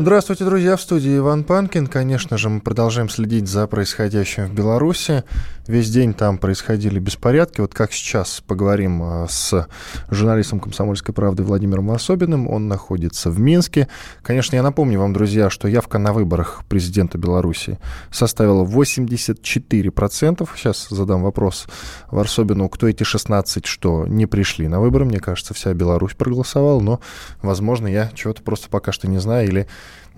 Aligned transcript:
Здравствуйте, 0.00 0.44
друзья! 0.44 0.76
В 0.76 0.80
студии 0.80 1.18
Иван 1.18 1.42
Панкин. 1.42 1.88
Конечно 1.88 2.38
же, 2.38 2.48
мы 2.48 2.60
продолжаем 2.60 3.08
следить 3.08 3.48
за 3.48 3.66
происходящим 3.66 4.46
в 4.46 4.54
Беларуси. 4.54 5.24
Весь 5.66 5.90
день 5.90 6.14
там 6.14 6.38
происходили 6.38 7.00
беспорядки. 7.00 7.60
Вот 7.60 7.74
как 7.74 7.92
сейчас 7.92 8.40
поговорим 8.46 9.02
а, 9.02 9.26
с 9.28 9.66
журналистом 10.08 10.60
«Комсомольской 10.60 11.12
правды» 11.12 11.42
Владимиром 11.42 11.90
Особиным. 11.90 12.48
Он 12.48 12.68
находится 12.68 13.28
в 13.28 13.40
Минске. 13.40 13.88
Конечно, 14.22 14.54
я 14.54 14.62
напомню 14.62 15.00
вам, 15.00 15.12
друзья, 15.12 15.50
что 15.50 15.66
явка 15.66 15.98
на 15.98 16.12
выборах 16.12 16.62
президента 16.68 17.18
Беларуси 17.18 17.80
составила 18.12 18.64
84%. 18.64 20.48
Сейчас 20.56 20.86
задам 20.90 21.24
вопрос 21.24 21.66
Варсобину, 22.12 22.68
кто 22.68 22.86
эти 22.86 23.02
16, 23.02 23.66
что 23.66 24.06
не 24.06 24.26
пришли 24.26 24.68
на 24.68 24.78
выборы. 24.78 25.06
Мне 25.06 25.18
кажется, 25.18 25.54
вся 25.54 25.74
Беларусь 25.74 26.14
проголосовала, 26.14 26.80
но, 26.80 27.00
возможно, 27.42 27.88
я 27.88 28.12
чего-то 28.14 28.42
просто 28.42 28.68
пока 28.70 28.92
что 28.92 29.08
не 29.08 29.18
знаю 29.18 29.48
или 29.48 29.66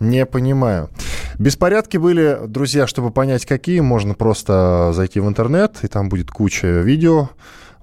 не 0.01 0.27
понимаю. 0.27 0.91
Беспорядки 1.39 1.97
были, 1.99 2.39
друзья, 2.47 2.87
чтобы 2.87 3.11
понять, 3.11 3.47
какие, 3.47 3.81
можно 3.81 4.15
просто 4.15 4.93
зайти 4.95 5.21
в 5.21 5.29
интернет, 5.29 5.79
и 5.83 5.89
там 5.89 6.09
будет 6.09 6.31
куча 6.31 6.67
видео. 6.67 7.31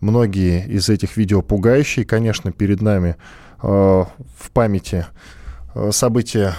Многие 0.02 0.66
из 0.68 0.90
этих 0.90 1.18
видео 1.18 1.42
пугающие. 1.42 2.06
Конечно, 2.06 2.52
перед 2.52 2.82
нами 2.82 3.16
э, 3.64 3.68
в 3.68 4.52
памяти 4.52 5.08
э, 5.74 5.92
события 5.92 6.54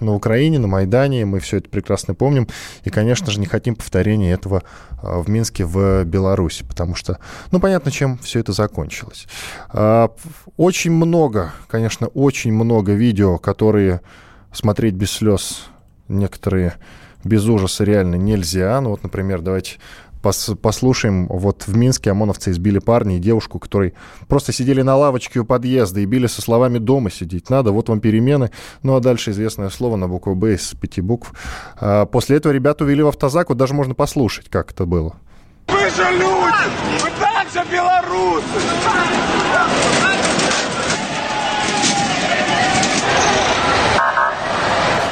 на 0.00 0.14
Украине, 0.14 0.58
на 0.58 0.68
Майдане. 0.68 1.24
Мы 1.24 1.40
все 1.40 1.56
это 1.56 1.68
прекрасно 1.68 2.14
помним. 2.14 2.48
И, 2.84 2.90
конечно 2.90 3.30
же, 3.30 3.40
не 3.40 3.46
хотим 3.46 3.74
повторения 3.74 4.32
этого 4.32 4.62
э, 5.02 5.20
в 5.20 5.28
Минске, 5.28 5.64
в 5.64 6.04
Беларуси. 6.04 6.64
Потому 6.68 6.94
что, 6.94 7.18
ну, 7.50 7.58
понятно, 7.58 7.90
чем 7.90 8.18
все 8.18 8.40
это 8.40 8.52
закончилось. 8.52 9.26
Э, 9.72 10.08
очень 10.56 10.92
много, 10.92 11.52
конечно, 11.68 12.06
очень 12.08 12.52
много 12.52 12.92
видео, 12.92 13.38
которые 13.38 14.00
смотреть 14.54 14.94
без 14.94 15.10
слез 15.10 15.66
некоторые 16.08 16.74
без 17.24 17.46
ужаса 17.46 17.84
реально 17.84 18.16
нельзя. 18.16 18.80
Ну 18.80 18.90
вот, 18.90 19.02
например, 19.02 19.40
давайте 19.40 19.78
пос 20.22 20.50
послушаем. 20.60 21.26
Вот 21.28 21.66
в 21.66 21.76
Минске 21.76 22.10
ОМОНовцы 22.10 22.50
избили 22.50 22.78
парня 22.78 23.16
и 23.16 23.20
девушку, 23.20 23.58
которые 23.58 23.94
просто 24.28 24.52
сидели 24.52 24.82
на 24.82 24.96
лавочке 24.96 25.40
у 25.40 25.44
подъезда 25.44 26.00
и 26.00 26.06
били 26.06 26.26
со 26.26 26.42
словами 26.42 26.78
«дома 26.78 27.10
сидеть 27.10 27.50
надо, 27.50 27.72
вот 27.72 27.88
вам 27.88 28.00
перемены». 28.00 28.50
Ну 28.82 28.94
а 28.96 29.00
дальше 29.00 29.30
известное 29.30 29.70
слово 29.70 29.96
на 29.96 30.08
букву 30.08 30.34
«Б» 30.34 30.54
из 30.54 30.74
пяти 30.74 31.00
букв. 31.00 31.32
А 31.78 32.06
после 32.06 32.36
этого 32.36 32.52
ребят 32.52 32.80
увели 32.80 33.02
в 33.02 33.08
автозак, 33.08 33.50
вот 33.50 33.58
даже 33.58 33.74
можно 33.74 33.94
послушать, 33.94 34.48
как 34.48 34.72
это 34.72 34.86
было. 34.86 35.16
Вы 35.68 35.78
же 35.90 36.10
люди! 36.12 36.64
Вы 37.02 37.10
также 37.20 37.70
белорусы! 37.70 38.44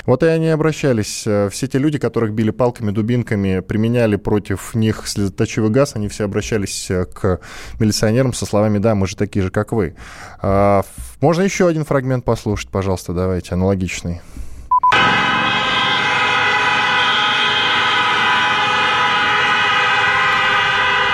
Вот 0.04 0.22
и 0.22 0.26
они 0.26 0.48
обращались. 0.48 1.24
Э, 1.26 1.48
все 1.50 1.68
те 1.68 1.78
люди, 1.78 1.98
которых 1.98 2.32
били 2.32 2.50
палками, 2.50 2.90
дубинками, 2.90 3.60
применяли 3.60 4.16
против 4.16 4.74
них 4.74 5.06
слезоточивый 5.06 5.70
газ, 5.70 5.92
они 5.94 6.08
все 6.08 6.24
обращались 6.24 6.90
э, 6.90 7.04
к 7.04 7.40
милиционерам 7.78 8.32
со 8.32 8.44
словами 8.46 8.78
«Да, 8.78 8.94
мы 8.94 9.06
же 9.06 9.16
такие 9.16 9.44
же, 9.44 9.50
как 9.50 9.72
вы». 9.72 9.94
А, 10.40 10.82
можно 11.20 11.42
еще 11.42 11.68
один 11.68 11.84
фрагмент 11.84 12.24
послушать, 12.24 12.68
пожалуйста, 12.70 13.12
давайте, 13.12 13.54
аналогичный. 13.54 14.20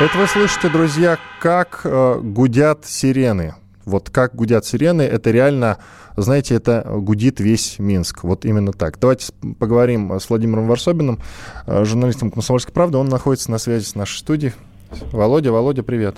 Это 0.00 0.16
вы 0.16 0.28
слышите, 0.28 0.68
друзья, 0.68 1.18
как 1.40 1.80
э, 1.84 2.20
гудят 2.22 2.86
сирены. 2.86 3.54
Вот 3.88 4.10
как 4.10 4.34
гудят 4.34 4.64
сирены, 4.64 5.02
это 5.02 5.30
реально, 5.30 5.78
знаете, 6.16 6.54
это 6.54 6.86
гудит 6.88 7.40
весь 7.40 7.78
Минск. 7.78 8.22
Вот 8.24 8.44
именно 8.44 8.72
так. 8.72 8.98
Давайте 8.98 9.32
поговорим 9.58 10.12
с 10.12 10.28
Владимиром 10.28 10.68
Варсобиным, 10.68 11.20
э, 11.66 11.84
журналистом 11.84 12.30
«Комсомольской 12.30 12.72
правды». 12.72 12.98
Он 12.98 13.08
находится 13.08 13.50
на 13.50 13.58
связи 13.58 13.84
с 13.84 13.94
нашей 13.94 14.18
студией. 14.18 14.52
Володя, 15.12 15.52
Володя, 15.52 15.82
привет. 15.82 16.16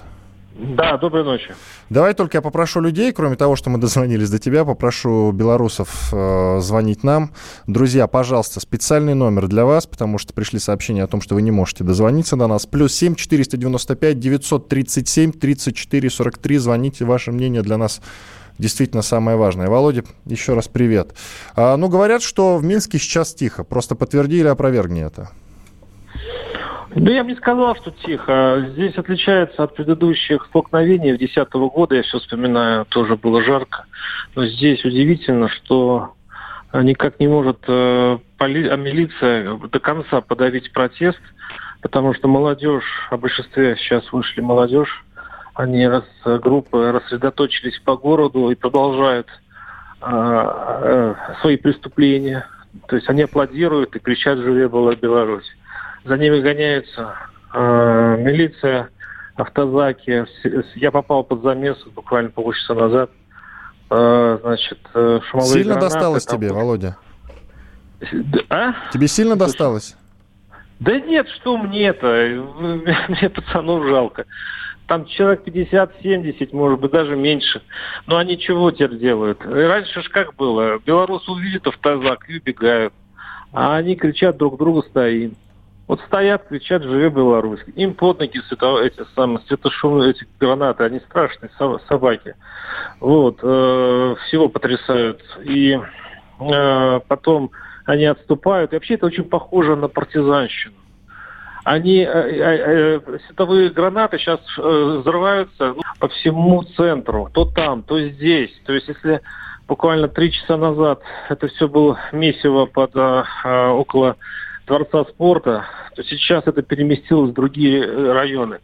Да, 0.54 0.98
доброй 0.98 1.24
ночи. 1.24 1.54
Давай 1.90 2.12
только 2.12 2.38
я 2.38 2.42
попрошу 2.42 2.80
людей, 2.80 3.12
кроме 3.12 3.36
того, 3.36 3.54
что 3.54 3.70
мы 3.70 3.78
дозвонились 3.78 4.30
до 4.30 4.38
тебя, 4.38 4.64
попрошу 4.64 5.30
белорусов 5.30 6.12
э, 6.12 6.58
звонить 6.60 7.04
нам. 7.04 7.32
Друзья, 7.66 8.08
пожалуйста, 8.08 8.58
специальный 8.58 9.14
номер 9.14 9.46
для 9.46 9.64
вас, 9.64 9.86
потому 9.86 10.18
что 10.18 10.32
пришли 10.34 10.58
сообщения 10.58 11.04
о 11.04 11.06
том, 11.06 11.20
что 11.20 11.36
вы 11.36 11.42
не 11.42 11.52
можете 11.52 11.84
дозвониться 11.84 12.36
до 12.36 12.48
нас. 12.48 12.66
Плюс 12.66 12.92
7 12.94 13.14
495 13.14 14.18
937 14.18 15.32
34 15.32 16.10
43. 16.10 16.58
Звоните, 16.58 17.04
ваше 17.04 17.30
мнение 17.30 17.62
для 17.62 17.76
нас 17.76 18.00
действительно 18.58 19.02
самое 19.02 19.36
важное. 19.36 19.68
Володя, 19.68 20.04
еще 20.26 20.54
раз 20.54 20.68
привет. 20.68 21.14
А, 21.54 21.76
ну, 21.76 21.88
говорят, 21.88 22.22
что 22.22 22.56
в 22.56 22.64
Минске 22.64 22.98
сейчас 22.98 23.34
тихо. 23.34 23.64
Просто 23.64 23.94
подтверди 23.94 24.38
или 24.38 24.48
опровергни 24.48 25.04
это. 25.04 25.30
Да 26.96 27.12
я 27.12 27.22
бы 27.22 27.30
не 27.30 27.36
сказал, 27.36 27.76
что 27.76 27.92
тихо. 27.92 28.66
Здесь 28.70 28.96
отличается 28.96 29.62
от 29.62 29.76
предыдущих 29.76 30.44
столкновений 30.46 31.10
2010 31.16 31.52
года. 31.72 31.94
Я 31.94 32.02
все 32.02 32.18
вспоминаю, 32.18 32.84
тоже 32.86 33.16
было 33.16 33.42
жарко. 33.44 33.84
Но 34.34 34.44
здесь 34.46 34.84
удивительно, 34.84 35.48
что 35.48 36.14
никак 36.74 37.20
не 37.20 37.28
может 37.28 37.58
э, 37.68 38.18
поли... 38.38 38.68
а 38.68 38.76
милиция 38.76 39.56
до 39.56 39.78
конца 39.78 40.20
подавить 40.20 40.72
протест, 40.72 41.20
потому 41.80 42.12
что 42.14 42.26
молодежь, 42.26 42.84
в 43.10 43.16
большинстве 43.16 43.76
сейчас 43.76 44.12
вышли 44.12 44.40
молодежь, 44.40 45.04
они 45.54 45.86
раз, 45.86 46.04
группы 46.24 46.90
рассредоточились 46.90 47.78
по 47.80 47.96
городу 47.96 48.50
и 48.50 48.56
продолжают 48.56 49.28
э, 50.00 50.06
э, 50.06 51.14
свои 51.40 51.56
преступления. 51.56 52.46
То 52.88 52.96
есть 52.96 53.08
они 53.08 53.22
аплодируют 53.22 53.94
и 53.94 54.00
кричат 54.00 54.38
«Живе 54.38 54.68
была 54.68 54.96
Беларусь!» 54.96 55.50
За 56.04 56.16
ними 56.16 56.40
гоняются 56.40 57.14
э, 57.52 58.16
милиция, 58.18 58.90
автозаки. 59.36 60.26
Я 60.76 60.90
попал 60.90 61.24
под 61.24 61.42
замес 61.42 61.78
буквально 61.94 62.30
полчаса 62.30 62.74
назад. 62.74 63.10
Э, 63.90 64.38
значит, 64.42 64.78
э, 64.94 65.20
шумовые 65.30 65.52
Сильно 65.52 65.74
гранаты, 65.74 65.94
досталось 65.94 66.24
там... 66.24 66.38
тебе, 66.38 66.52
Володя? 66.52 66.96
А? 68.48 68.72
Тебе 68.92 69.08
сильно 69.08 69.36
досталось? 69.36 69.96
Да 70.78 70.98
нет, 70.98 71.28
что 71.28 71.58
мне-то? 71.58 72.06
Мне 73.08 73.28
пацанов 73.28 73.86
жалко. 73.86 74.24
Там 74.86 75.04
человек 75.06 75.46
50-70, 75.46 76.48
может 76.52 76.80
быть, 76.80 76.90
даже 76.90 77.14
меньше. 77.14 77.62
Но 78.06 78.16
они 78.16 78.38
чего 78.38 78.70
теперь 78.70 78.98
делают? 78.98 79.40
Раньше 79.44 80.02
же 80.02 80.08
как 80.08 80.34
было? 80.34 80.78
Белорусы 80.84 81.30
увидят 81.30 81.66
автозак 81.66 82.28
и 82.28 82.38
убегают. 82.38 82.92
А 83.52 83.76
они 83.76 83.94
кричат 83.94 84.36
друг 84.36 84.58
другу 84.58 84.82
стоим. 84.82 85.36
Вот 85.90 86.00
стоят, 86.02 86.46
кричат, 86.46 86.84
живе 86.84 87.10
Беларусь. 87.10 87.58
Им 87.74 87.94
под 87.94 88.20
ноги 88.20 88.38
эти 88.38 89.04
самые 89.16 89.40
светошумные 89.48 90.10
эти 90.12 90.24
гранаты, 90.38 90.84
они 90.84 91.00
страшные 91.00 91.50
собаки. 91.88 92.36
Вот, 93.00 93.40
э, 93.42 94.14
всего 94.24 94.48
потрясают. 94.48 95.20
И 95.42 95.76
э, 96.38 97.00
потом 97.08 97.50
они 97.86 98.04
отступают. 98.04 98.70
И 98.70 98.76
вообще 98.76 98.94
это 98.94 99.06
очень 99.06 99.24
похоже 99.24 99.74
на 99.74 99.88
партизанщину. 99.88 100.76
Они, 101.64 102.02
э, 102.02 102.06
э, 102.06 103.00
э, 103.08 103.18
световые 103.26 103.70
гранаты 103.70 104.18
сейчас 104.18 104.38
э, 104.58 105.00
взрываются 105.00 105.74
ну, 105.74 105.82
по 105.98 106.06
всему 106.06 106.62
центру. 106.76 107.30
То 107.34 107.46
там, 107.46 107.82
то 107.82 108.00
здесь. 108.00 108.52
То 108.64 108.74
есть 108.74 108.86
если 108.86 109.22
буквально 109.66 110.06
три 110.06 110.30
часа 110.30 110.56
назад 110.56 111.02
это 111.28 111.48
все 111.48 111.66
было 111.66 111.98
месиво 112.12 112.66
под 112.66 112.94
э, 112.94 113.24
э 113.42 113.68
около 113.70 114.16
Дворца 114.66 115.04
спорта, 115.04 115.64
то 115.94 116.02
сейчас 116.04 116.46
это 116.46 116.62
переместилось 116.62 117.30
в 117.30 117.34
другие 117.34 117.84
э, 117.84 118.12
районы. 118.12 118.60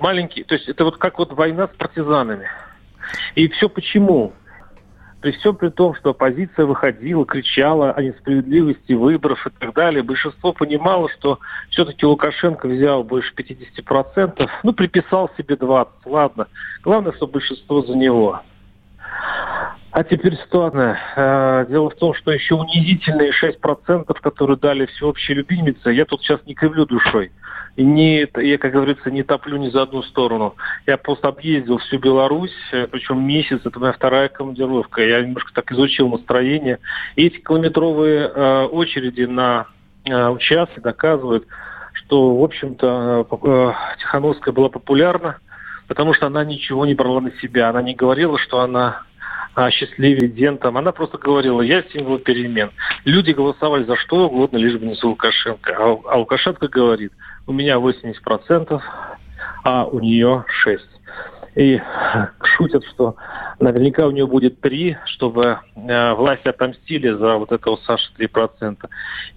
Маленькие, 0.00 0.44
то 0.44 0.54
есть 0.54 0.68
это 0.68 0.84
вот 0.84 0.96
как 0.96 1.18
вот 1.18 1.32
война 1.32 1.68
с 1.68 1.76
партизанами. 1.76 2.48
И 3.34 3.48
все 3.48 3.68
почему? 3.68 4.32
При 5.24 5.32
всем 5.32 5.56
при 5.56 5.70
том, 5.70 5.94
что 5.94 6.10
оппозиция 6.10 6.66
выходила, 6.66 7.24
кричала 7.24 7.92
о 7.92 8.02
несправедливости 8.02 8.92
выборов 8.92 9.46
и 9.46 9.50
так 9.58 9.74
далее, 9.74 10.02
большинство 10.02 10.52
понимало, 10.52 11.08
что 11.16 11.38
все-таки 11.70 12.04
Лукашенко 12.04 12.68
взял 12.68 13.02
больше 13.04 13.32
50%, 13.34 14.48
ну, 14.62 14.72
приписал 14.74 15.30
себе 15.38 15.56
20, 15.56 15.92
ладно. 16.04 16.48
Главное, 16.82 17.12
что 17.12 17.26
большинство 17.26 17.80
за 17.80 17.96
него. 17.96 18.42
А 19.94 20.02
теперь 20.02 20.36
ситуация. 20.38 20.98
Э, 21.14 21.66
дело 21.68 21.88
в 21.88 21.94
том, 21.94 22.14
что 22.14 22.32
еще 22.32 22.56
унизительные 22.56 23.30
6%, 23.30 24.12
которые 24.20 24.56
дали 24.56 24.86
всеобщей 24.86 25.34
любимице, 25.34 25.92
я 25.92 26.04
тут 26.04 26.20
сейчас 26.20 26.40
не 26.46 26.54
кривлю 26.54 26.84
душой. 26.84 27.30
И 27.76 27.84
не, 27.84 28.26
я, 28.42 28.58
как 28.58 28.72
говорится, 28.72 29.12
не 29.12 29.22
топлю 29.22 29.56
ни 29.56 29.68
за 29.70 29.82
одну 29.82 30.02
сторону. 30.02 30.56
Я 30.84 30.96
просто 30.96 31.28
объездил 31.28 31.78
всю 31.78 32.00
Беларусь, 32.00 32.56
э, 32.72 32.88
причем 32.88 33.24
месяц, 33.24 33.60
это 33.64 33.78
моя 33.78 33.92
вторая 33.92 34.28
командировка. 34.28 35.00
Я 35.00 35.20
немножко 35.20 35.54
так 35.54 35.70
изучил 35.70 36.08
настроение. 36.08 36.80
И 37.14 37.26
эти 37.26 37.36
километровые 37.36 38.32
э, 38.34 38.64
очереди 38.64 39.22
на 39.26 39.68
э, 40.06 40.28
участке 40.28 40.80
доказывают, 40.80 41.46
что, 41.92 42.36
в 42.36 42.42
общем-то, 42.42 43.28
э, 43.30 43.72
Тихановская 44.00 44.52
была 44.52 44.70
популярна, 44.70 45.38
потому 45.86 46.14
что 46.14 46.26
она 46.26 46.44
ничего 46.44 46.84
не 46.84 46.94
брала 46.94 47.20
на 47.20 47.30
себя. 47.40 47.68
Она 47.68 47.80
не 47.80 47.94
говорила, 47.94 48.36
что 48.38 48.58
она 48.58 49.04
а, 49.54 49.70
счастливидентом. 49.70 50.76
Она 50.76 50.92
просто 50.92 51.18
говорила, 51.18 51.60
я 51.60 51.82
символ 51.92 52.18
перемен. 52.18 52.70
Люди 53.04 53.30
голосовали 53.30 53.84
за 53.84 53.96
что 53.96 54.26
угодно, 54.28 54.56
лишь 54.56 54.76
бы 54.76 54.86
не 54.86 54.94
за 54.94 55.06
Лукашенко. 55.06 55.76
А, 55.76 55.98
а 56.12 56.18
Лукашенко 56.18 56.68
говорит, 56.68 57.12
у 57.46 57.52
меня 57.52 57.76
80%, 57.76 58.80
а 59.64 59.84
у 59.84 60.00
нее 60.00 60.44
6%. 60.66 60.78
И 61.56 61.80
шутят, 62.42 62.84
что 62.84 63.16
наверняка 63.60 64.06
у 64.06 64.10
нее 64.10 64.26
будет 64.26 64.60
3, 64.60 64.98
чтобы 65.06 65.58
э, 65.76 66.14
власти 66.14 66.48
отомстили 66.48 67.10
за 67.10 67.36
вот 67.36 67.52
это 67.52 67.70
у 67.70 67.76
Саши 67.78 68.10
3%. 68.18 68.78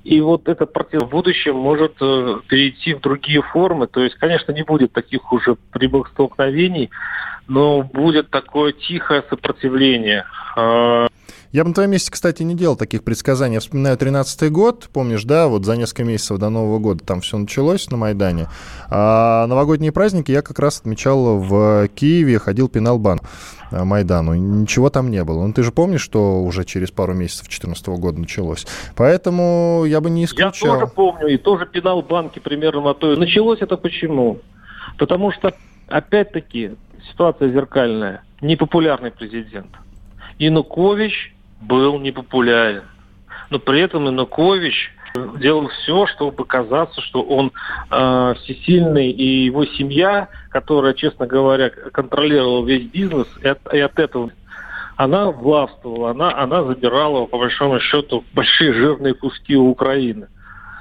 И 0.04 0.22
вот 0.22 0.48
этот 0.48 0.74
протест 0.74 1.06
в 1.06 1.10
будущем 1.10 1.56
может 1.56 1.94
э, 2.02 2.40
перейти 2.48 2.96
в 2.96 3.02
другие 3.02 3.42
формы. 3.42 3.88
То 3.88 4.02
есть, 4.02 4.16
конечно, 4.16 4.52
не 4.52 4.64
будет 4.64 4.94
таких 4.94 5.32
уже 5.32 5.56
прямых 5.72 6.08
столкновений, 6.10 6.90
но 7.48 7.84
будет 7.84 8.30
такое 8.30 8.74
тихое 8.74 9.24
сопротивление. 9.30 10.26
А, 10.56 11.08
я 11.52 11.64
бы 11.64 11.70
на 11.70 11.74
твоем 11.74 11.92
месте, 11.92 12.12
кстати, 12.12 12.44
не 12.44 12.56
делал 12.56 12.76
таких 12.76 13.04
предсказаний. 13.04 13.56
Я 13.56 13.60
вспоминаю 13.60 13.98
13 13.98 14.52
год, 14.52 14.90
помнишь, 14.92 15.24
да, 15.24 15.48
вот 15.48 15.66
за 15.66 15.78
несколько 15.78 16.04
месяцев 16.04 16.38
до 16.38 16.50
Нового 16.50 16.80
года 16.80 17.04
там 17.04 17.22
все 17.22 17.38
началось 17.38 17.90
на 17.90 17.98
Майдане. 17.98 18.48
А 18.90 19.48
новогодние 19.48 19.92
праздники 19.92 20.32
я 20.32 20.42
как 20.42 20.60
раз 20.60 20.80
отмечал 20.80 21.40
в 21.40 21.88
Киеве, 21.90 22.40
ходил 22.40 22.70
пеналбан 22.70 23.20
Майдану. 23.72 24.34
Ничего 24.34 24.90
там 24.90 25.12
не 25.12 25.24
было. 25.24 25.46
Ну, 25.46 25.54
ты 25.54 25.64
же 25.64 25.72
помнишь, 25.72 26.02
что 26.02 26.42
уже 26.44 26.64
через 26.66 26.92
пару 26.92 27.14
месяцев 27.14 27.48
2014 27.48 27.88
года 27.88 28.20
началось. 28.20 28.66
Поэтому 28.96 29.86
я 29.86 30.02
бы 30.02 30.10
не 30.10 30.26
исключал. 30.26 30.74
Я 30.74 30.80
тоже 30.82 30.92
помню, 30.94 31.28
и 31.28 31.38
тоже 31.38 31.66
пенал 31.66 32.02
банки 32.02 32.40
примерно 32.40 32.82
на 32.82 32.94
то. 32.94 33.16
Началось 33.16 33.62
это 33.62 33.78
почему? 33.78 34.40
Потому 34.98 35.32
что, 35.32 35.54
опять-таки, 35.88 36.76
ситуация 37.12 37.52
зеркальная. 37.52 38.24
Непопулярный 38.42 39.12
президент. 39.12 39.68
Янукович 40.38 41.34
был 41.62 42.00
непопулярен. 42.00 42.84
Но 43.50 43.60
при 43.60 43.82
этом 43.82 44.06
Янукович 44.06 44.94
делал 45.40 45.70
все, 45.70 46.06
чтобы 46.08 46.32
показаться, 46.32 47.02
что 47.02 47.24
он 47.24 47.52
э, 47.90 48.34
всесильный, 48.40 49.10
и 49.10 49.46
его 49.46 49.66
семья, 49.66 50.30
которая, 50.50 50.94
честно 50.94 51.26
говоря, 51.26 51.70
контролировала 51.70 52.66
весь 52.66 52.90
бизнес, 52.90 53.28
и 53.42 53.48
от, 53.48 53.74
и 53.74 53.80
от 53.80 53.98
этого 53.98 54.32
она 54.96 55.32
властвовала, 55.32 56.12
она, 56.12 56.36
она 56.38 56.64
забирала, 56.64 57.26
по 57.26 57.38
большому 57.38 57.80
счету, 57.80 58.24
большие 58.34 58.74
жирные 58.74 59.14
куски 59.14 59.56
у 59.56 59.70
Украины. 59.70 60.28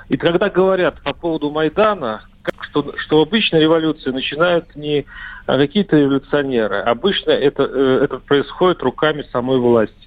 И 0.08 0.16
когда 0.16 0.48
говорят 0.48 1.00
по 1.02 1.12
поводу 1.12 1.50
Майдана, 1.50 2.22
что, 2.60 2.94
что 2.96 3.22
обычно 3.22 3.56
революции 3.56 4.10
начинают 4.10 4.74
не 4.76 5.04
какие-то 5.46 5.96
революционеры. 5.96 6.78
Обычно 6.78 7.30
это, 7.30 7.62
э, 7.62 8.00
это 8.04 8.18
происходит 8.18 8.82
руками 8.82 9.24
самой 9.32 9.58
власти. 9.58 10.05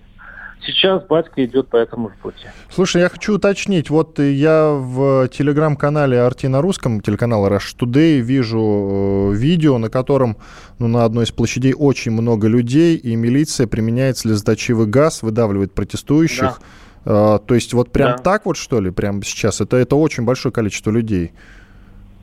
Сейчас 0.65 1.03
батька 1.07 1.43
идет 1.45 1.69
по 1.69 1.77
этому 1.77 2.11
пути. 2.21 2.47
Слушай, 2.69 3.01
я 3.01 3.09
хочу 3.09 3.35
уточнить. 3.35 3.89
Вот 3.89 4.19
я 4.19 4.71
в 4.71 5.27
телеграм-канале 5.29 6.19
Арти 6.19 6.47
на 6.47 6.61
русском, 6.61 6.99
телеканала 7.01 7.47
Rush 7.47 7.77
Today, 7.79 8.19
вижу 8.19 9.31
э, 9.31 9.35
видео, 9.35 9.77
на 9.77 9.89
котором 9.89 10.37
ну, 10.77 10.87
на 10.87 11.05
одной 11.05 11.23
из 11.23 11.31
площадей 11.31 11.73
очень 11.73 12.11
много 12.11 12.47
людей, 12.47 12.97
и 12.97 13.15
милиция 13.15 13.67
применяет 13.67 14.17
слезоточивый 14.17 14.85
газ, 14.85 15.23
выдавливает 15.23 15.73
протестующих. 15.73 16.41
Да. 16.41 16.57
А, 17.05 17.39
то 17.39 17.55
есть 17.55 17.73
вот 17.73 17.91
прям 17.91 18.17
да. 18.17 18.17
так 18.17 18.45
вот, 18.45 18.57
что 18.57 18.81
ли, 18.81 18.91
прямо 18.91 19.23
сейчас? 19.23 19.61
Это, 19.61 19.77
это 19.77 19.95
очень 19.95 20.25
большое 20.25 20.51
количество 20.51 20.91
людей. 20.91 21.31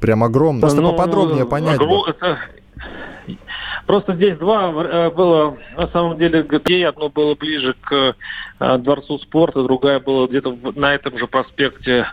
Прям 0.01 0.23
огромное. 0.23 0.61
Просто 0.61 0.83
ну, 0.83 0.93
поподробнее 0.93 1.47
понять. 1.47 1.77
Огром... 1.77 2.05
Это 2.07 2.39
Просто 3.87 4.15
здесь 4.15 4.37
два 4.37 4.73
э, 4.73 5.11
было, 5.11 5.57
на 5.77 5.87
самом 5.89 6.19
деле, 6.19 6.43
где 6.43 6.89
одно 6.89 7.09
было 7.09 7.37
ближе 7.37 7.75
к 7.81 8.17
э, 8.59 8.79
Дворцу 8.79 9.19
спорта, 9.21 9.63
другая 9.63 10.01
была 10.01 10.27
где-то 10.27 10.57
на 10.75 10.93
этом 10.95 11.17
же 11.17 11.29
проспекте 11.29 12.07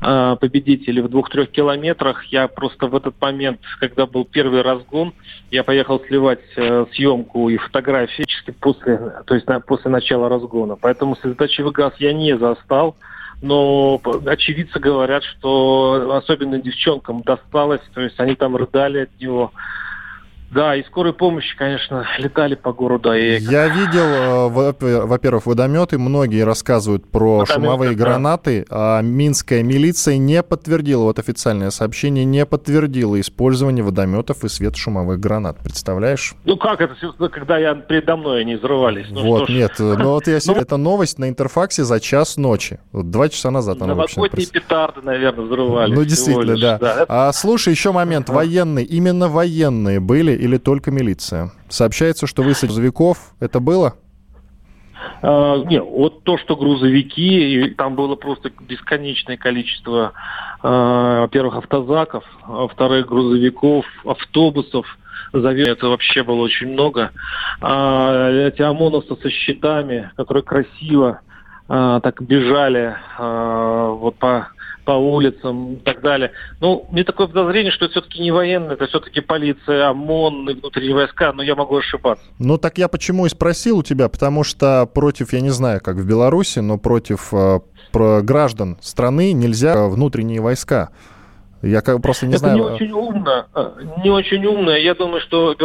э, 0.00 0.36
Победителей 0.40 1.00
в 1.00 1.08
двух-трех 1.08 1.50
километрах. 1.50 2.24
Я 2.24 2.48
просто 2.48 2.88
в 2.88 2.96
этот 2.96 3.20
момент, 3.20 3.60
когда 3.78 4.06
был 4.06 4.24
первый 4.24 4.62
разгон, 4.62 5.14
я 5.52 5.62
поехал 5.62 6.00
сливать 6.00 6.40
съемку 6.92 7.48
и 7.48 7.56
фотографии 7.56 8.24
после, 8.60 9.22
то 9.26 9.34
есть 9.34 9.46
после 9.66 9.90
начала 9.90 10.28
разгона. 10.28 10.76
Поэтому 10.80 11.16
светоточивый 11.16 11.72
газ 11.72 11.92
я 11.98 12.12
не 12.12 12.36
застал 12.36 12.96
но 13.42 14.00
очевидцы 14.26 14.78
говорят, 14.78 15.24
что 15.24 16.14
особенно 16.14 16.62
девчонкам 16.62 17.22
досталось, 17.22 17.80
то 17.92 18.00
есть 18.00 18.18
они 18.20 18.36
там 18.36 18.54
рыдали 18.54 19.00
от 19.00 19.20
него. 19.20 19.52
Да, 20.52 20.76
и 20.76 20.84
скорой 20.84 21.14
помощи, 21.14 21.56
конечно, 21.56 22.06
летали 22.18 22.54
по 22.54 22.72
городу. 22.72 23.12
И... 23.14 23.38
Я 23.38 23.68
видел, 23.68 24.02
э, 24.02 25.06
во-первых, 25.06 25.46
водометы. 25.46 25.98
Многие 25.98 26.44
рассказывают 26.44 27.10
про 27.10 27.38
Водометы, 27.38 27.52
шумовые 27.54 27.90
да. 27.92 28.04
гранаты. 28.04 28.66
А 28.68 29.00
Минская 29.00 29.62
милиция 29.62 30.18
не 30.18 30.42
подтвердила, 30.42 31.04
вот 31.04 31.18
официальное 31.18 31.70
сообщение, 31.70 32.26
не 32.26 32.44
подтвердило 32.44 33.18
использование 33.18 33.82
водометов 33.82 34.44
и 34.44 34.48
светошумовых 34.48 35.18
гранат. 35.18 35.58
Представляешь? 35.64 36.34
Ну 36.44 36.58
как 36.58 36.82
это, 36.82 36.94
когда 37.30 37.56
я 37.56 37.74
передо 37.74 38.16
мной 38.16 38.42
они 38.42 38.56
взрывались? 38.56 39.06
Ну, 39.10 39.22
вот, 39.22 39.48
нет. 39.48 39.72
Ну 39.78 40.10
вот 40.10 40.26
я 40.26 40.38
себе... 40.38 40.60
Это 40.60 40.76
новость 40.76 41.18
на 41.18 41.30
Интерфаксе 41.30 41.84
за 41.84 41.98
час 41.98 42.36
ночи. 42.36 42.78
Вот 42.92 43.10
два 43.10 43.30
часа 43.30 43.50
назад 43.50 43.80
она 43.80 43.94
Новогодние 43.94 44.46
петарды, 44.46 45.00
наверное, 45.00 45.46
взрывались. 45.46 45.94
Ну 45.94 46.04
действительно, 46.04 46.58
да. 46.58 47.06
А 47.08 47.32
слушай, 47.32 47.70
еще 47.70 47.92
момент. 47.92 48.28
Военные, 48.28 48.84
именно 48.84 49.28
военные 49.28 49.98
были 49.98 50.41
или 50.42 50.58
только 50.58 50.90
милиция? 50.90 51.52
Сообщается, 51.68 52.26
что 52.26 52.42
высадка 52.42 52.66
грузовиков. 52.66 53.18
Это 53.38 53.60
было? 53.60 53.94
А, 55.22 55.62
нет, 55.64 55.84
вот 55.84 56.24
то, 56.24 56.36
что 56.36 56.56
грузовики, 56.56 57.54
и 57.54 57.70
там 57.74 57.94
было 57.94 58.16
просто 58.16 58.50
бесконечное 58.60 59.36
количество, 59.36 60.12
а, 60.62 61.20
во-первых, 61.22 61.56
автозаков, 61.56 62.24
а 62.42 62.62
во-вторых, 62.62 63.06
грузовиков, 63.06 63.86
автобусов, 64.04 64.86
это 65.32 65.86
вообще 65.86 66.24
было 66.24 66.42
очень 66.42 66.72
много. 66.72 67.12
А, 67.60 68.30
эти 68.30 68.62
ОМОНовцы 68.62 69.16
со 69.22 69.30
щитами, 69.30 70.10
которые 70.16 70.42
красиво 70.42 71.20
а, 71.68 72.00
так 72.00 72.20
бежали 72.20 72.96
а, 73.16 73.90
вот 73.90 74.16
по 74.16 74.48
по 74.84 74.92
улицам 74.92 75.74
и 75.74 75.76
так 75.76 76.00
далее. 76.00 76.32
Ну, 76.60 76.86
мне 76.90 77.04
такое 77.04 77.26
подозрение, 77.26 77.72
что 77.72 77.84
это 77.84 77.92
все-таки 77.92 78.20
не 78.20 78.30
военные, 78.30 78.74
это 78.74 78.86
все-таки 78.86 79.20
полиция, 79.20 79.88
ОМОН 79.90 80.50
и 80.50 80.54
внутренние 80.54 80.94
войска, 80.94 81.32
но 81.32 81.42
я 81.42 81.54
могу 81.54 81.76
ошибаться. 81.76 82.24
Ну, 82.38 82.58
так 82.58 82.78
я 82.78 82.88
почему 82.88 83.26
и 83.26 83.28
спросил 83.28 83.78
у 83.78 83.82
тебя, 83.82 84.08
потому 84.08 84.44
что 84.44 84.86
против, 84.86 85.32
я 85.32 85.40
не 85.40 85.50
знаю, 85.50 85.80
как 85.80 85.96
в 85.96 86.06
Беларуси, 86.06 86.58
но 86.58 86.78
против 86.78 87.32
э, 87.32 87.60
про 87.92 88.22
граждан 88.22 88.78
страны 88.80 89.32
нельзя 89.32 89.86
внутренние 89.86 90.40
войска. 90.40 90.90
Я 91.62 91.80
просто 91.80 92.26
не 92.26 92.34
это 92.34 92.40
знаю. 92.40 92.56
Это 92.56 92.64
не 92.64 92.74
очень 92.74 92.92
умно. 92.92 93.46
А, 93.54 93.74
не 94.02 94.10
очень 94.10 94.44
умно. 94.44 94.76
Я 94.76 94.94
думаю, 94.94 95.20
что 95.20 95.52
э, 95.52 95.56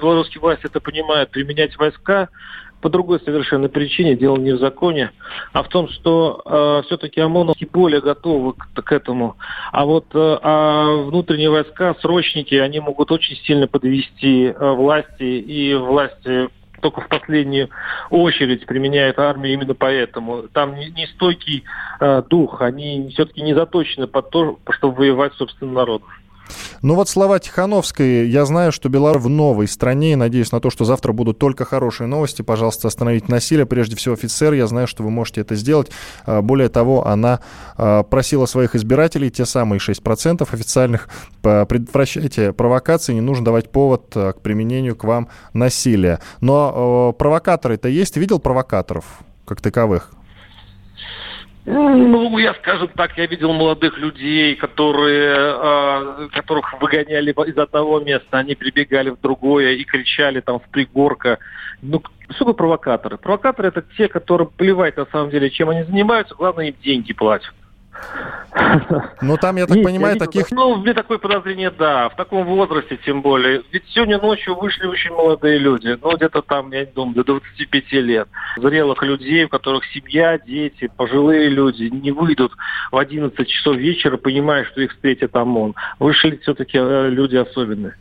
белорусские 0.00 0.40
власти 0.40 0.66
это 0.66 0.80
понимают, 0.80 1.30
применять 1.30 1.76
войска 1.78 2.28
по 2.80 2.88
другой 2.88 3.20
совершенно 3.20 3.68
причине, 3.68 4.16
дело 4.16 4.36
не 4.36 4.52
в 4.52 4.58
законе, 4.58 5.12
а 5.52 5.62
в 5.62 5.68
том, 5.68 5.88
что 5.88 6.42
э, 6.44 6.82
все-таки 6.86 7.20
ОМОНовцы 7.20 7.66
более 7.66 8.00
готовы 8.00 8.54
к, 8.54 8.82
к 8.82 8.92
этому. 8.92 9.36
А 9.72 9.84
вот 9.84 10.06
э, 10.14 10.38
а 10.42 11.02
внутренние 11.04 11.50
войска, 11.50 11.94
срочники, 12.00 12.54
они 12.54 12.80
могут 12.80 13.10
очень 13.12 13.36
сильно 13.36 13.66
подвести 13.66 14.46
э, 14.46 14.70
власти, 14.72 15.22
и 15.22 15.74
власти 15.74 16.48
только 16.80 17.02
в 17.02 17.08
последнюю 17.08 17.68
очередь 18.08 18.66
применяют 18.66 19.18
армию 19.18 19.54
именно 19.54 19.74
поэтому. 19.74 20.48
Там 20.52 20.74
не, 20.74 20.90
не 20.90 21.06
э, 22.00 22.22
дух, 22.28 22.62
они 22.62 23.10
все-таки 23.12 23.42
не 23.42 23.54
заточены 23.54 24.06
под 24.06 24.30
то, 24.30 24.58
чтобы 24.70 24.96
воевать 24.96 25.34
собственным 25.34 25.74
народом. 25.74 26.08
Ну 26.82 26.94
вот 26.94 27.08
слова 27.08 27.38
Тихановской. 27.38 28.28
Я 28.28 28.44
знаю, 28.44 28.72
что 28.72 28.88
Беларусь 28.88 29.22
в 29.22 29.28
новой 29.28 29.68
стране 29.68 30.12
и 30.12 30.16
надеюсь 30.16 30.52
на 30.52 30.60
то, 30.60 30.70
что 30.70 30.84
завтра 30.84 31.12
будут 31.12 31.38
только 31.38 31.64
хорошие 31.64 32.06
новости. 32.06 32.42
Пожалуйста, 32.42 32.88
остановите 32.88 33.26
насилие. 33.28 33.66
Прежде 33.66 33.96
всего, 33.96 34.14
офицер, 34.14 34.52
я 34.52 34.66
знаю, 34.66 34.86
что 34.86 35.02
вы 35.02 35.10
можете 35.10 35.40
это 35.40 35.54
сделать. 35.54 35.90
А, 36.24 36.42
более 36.42 36.68
того, 36.68 37.06
она 37.06 37.40
а, 37.76 38.02
просила 38.02 38.46
своих 38.46 38.74
избирателей, 38.74 39.30
те 39.30 39.44
самые 39.44 39.80
6% 39.80 40.42
официальных, 40.52 41.08
предотвращайте 41.42 42.52
провокации, 42.52 43.14
не 43.14 43.20
нужно 43.20 43.44
давать 43.44 43.70
повод 43.70 44.12
а, 44.14 44.32
к 44.32 44.40
применению 44.40 44.96
к 44.96 45.04
вам 45.04 45.28
насилия. 45.52 46.20
Но 46.40 47.14
провокаторы-то 47.18 47.88
есть? 47.88 48.16
Видел 48.16 48.38
провокаторов 48.38 49.04
как 49.44 49.60
таковых? 49.60 50.12
Ну, 51.72 52.38
я, 52.38 52.54
скажем 52.54 52.88
так, 52.88 53.16
я 53.16 53.26
видел 53.26 53.52
молодых 53.52 53.96
людей, 53.96 54.56
которые, 54.56 55.34
э, 55.36 56.28
которых 56.32 56.80
выгоняли 56.80 57.30
из 57.30 57.56
одного 57.56 58.00
места, 58.00 58.38
они 58.38 58.56
прибегали 58.56 59.10
в 59.10 59.20
другое 59.20 59.74
и 59.74 59.84
кричали 59.84 60.40
там 60.40 60.58
в 60.58 60.68
пригорка. 60.70 61.38
Ну, 61.80 62.02
такое 62.28 62.54
провокаторы? 62.54 63.18
Провокаторы 63.18 63.68
это 63.68 63.84
те, 63.96 64.08
которые 64.08 64.48
плевать 64.48 64.96
на 64.96 65.06
самом 65.06 65.30
деле, 65.30 65.48
чем 65.48 65.70
они 65.70 65.84
занимаются, 65.84 66.34
главное 66.34 66.68
им 66.68 66.74
деньги 66.82 67.12
платят. 67.12 67.54
Ну, 69.22 69.36
там, 69.36 69.56
я 69.56 69.66
так 69.66 69.76
Есть, 69.76 69.86
понимаю, 69.86 70.14
я 70.14 70.18
таких... 70.18 70.50
Ну, 70.50 70.76
мне 70.76 70.94
такое 70.94 71.18
подозрение, 71.18 71.70
да, 71.70 72.08
в 72.08 72.16
таком 72.16 72.44
возрасте 72.46 72.98
тем 73.04 73.22
более. 73.22 73.62
Ведь 73.70 73.84
сегодня 73.88 74.18
ночью 74.20 74.54
вышли 74.54 74.86
очень 74.86 75.10
молодые 75.10 75.58
люди, 75.58 75.98
ну, 76.00 76.16
где-то 76.16 76.42
там, 76.42 76.70
я 76.72 76.80
не 76.80 76.92
думаю, 76.92 77.16
до 77.16 77.24
25 77.24 77.92
лет. 77.92 78.28
Зрелых 78.56 79.02
людей, 79.02 79.44
у 79.44 79.48
которых 79.48 79.84
семья, 79.86 80.38
дети, 80.38 80.90
пожилые 80.96 81.48
люди 81.48 81.84
не 81.84 82.12
выйдут 82.12 82.52
в 82.90 82.96
11 82.96 83.48
часов 83.48 83.76
вечера, 83.76 84.16
понимая, 84.16 84.64
что 84.64 84.80
их 84.80 84.92
встретит 84.92 85.34
ОМОН. 85.36 85.74
Вышли 85.98 86.38
все-таки 86.42 86.78
э, 86.78 87.08
люди 87.10 87.36
особенные. 87.36 87.94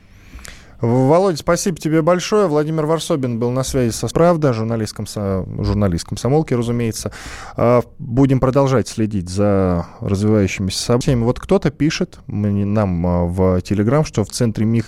Володя, 0.82 1.38
спасибо 1.38 1.78
тебе 1.78 2.02
большое. 2.02 2.48
Владимир 2.48 2.86
Варсобин 2.86 3.38
был 3.38 3.52
на 3.52 3.64
связи 3.64 3.92
со 3.92 4.08
«Правда», 4.08 4.54
журналист, 4.54 4.96
комсо... 4.96 5.46
журналист 5.60 6.08
комсомолки, 6.08 6.54
разумеется. 6.54 7.12
А, 7.58 7.82
будем 7.98 8.40
продолжать 8.40 8.88
следить 8.88 9.30
за 9.30 9.88
развивающимися 10.00 10.82
событиями. 10.82 11.24
Вот 11.24 11.40
кто-то 11.40 11.70
пишет 11.70 12.20
нам 12.28 13.06
а, 13.06 13.26
в 13.26 13.62
Телеграм, 13.62 14.06
что 14.06 14.24
в 14.24 14.30
центре 14.30 14.66
Мих... 14.66 14.86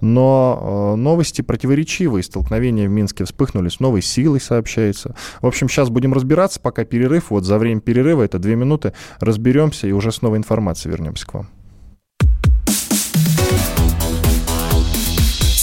Но 0.00 0.58
а, 0.60 0.96
новости 0.96 1.40
противоречивые. 1.40 2.22
Столкновения 2.22 2.86
в 2.86 2.90
Минске 2.90 3.24
вспыхнули 3.24 3.70
с 3.70 3.80
новой 3.80 4.02
силой, 4.02 4.40
сообщается. 4.40 5.14
В 5.40 5.46
общем, 5.46 5.68
сейчас 5.68 5.88
будем 5.88 6.12
разбираться, 6.12 6.60
пока 6.60 6.84
перерыв. 6.84 7.30
Вот 7.30 7.44
за 7.44 7.58
время 7.58 7.80
перерыва, 7.80 8.22
это 8.22 8.38
две 8.38 8.56
минуты, 8.56 8.92
разберемся 9.20 9.86
и 9.86 9.92
уже 9.92 10.12
с 10.12 10.20
новой 10.20 10.36
информацией 10.36 10.92
вернемся 10.92 11.26
к 11.26 11.34
вам. 11.34 11.48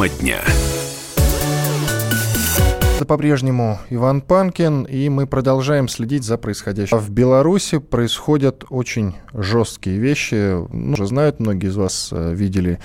Тема 0.00 0.08
дня. 0.08 0.40
Это 2.96 3.04
по-прежнему 3.04 3.78
Иван 3.90 4.22
Панкин, 4.22 4.84
и 4.84 5.10
мы 5.10 5.26
продолжаем 5.26 5.88
следить 5.88 6.24
за 6.24 6.38
происходящим. 6.38 6.96
В 6.96 7.10
Беларуси 7.10 7.76
происходят 7.76 8.64
очень 8.70 9.16
жесткие 9.34 9.98
вещи. 9.98 10.54
Ну, 10.72 10.94
уже 10.94 11.06
знают, 11.06 11.38
многие 11.38 11.66
из 11.66 11.76
вас 11.76 12.10
э, 12.12 12.32
видели 12.32 12.78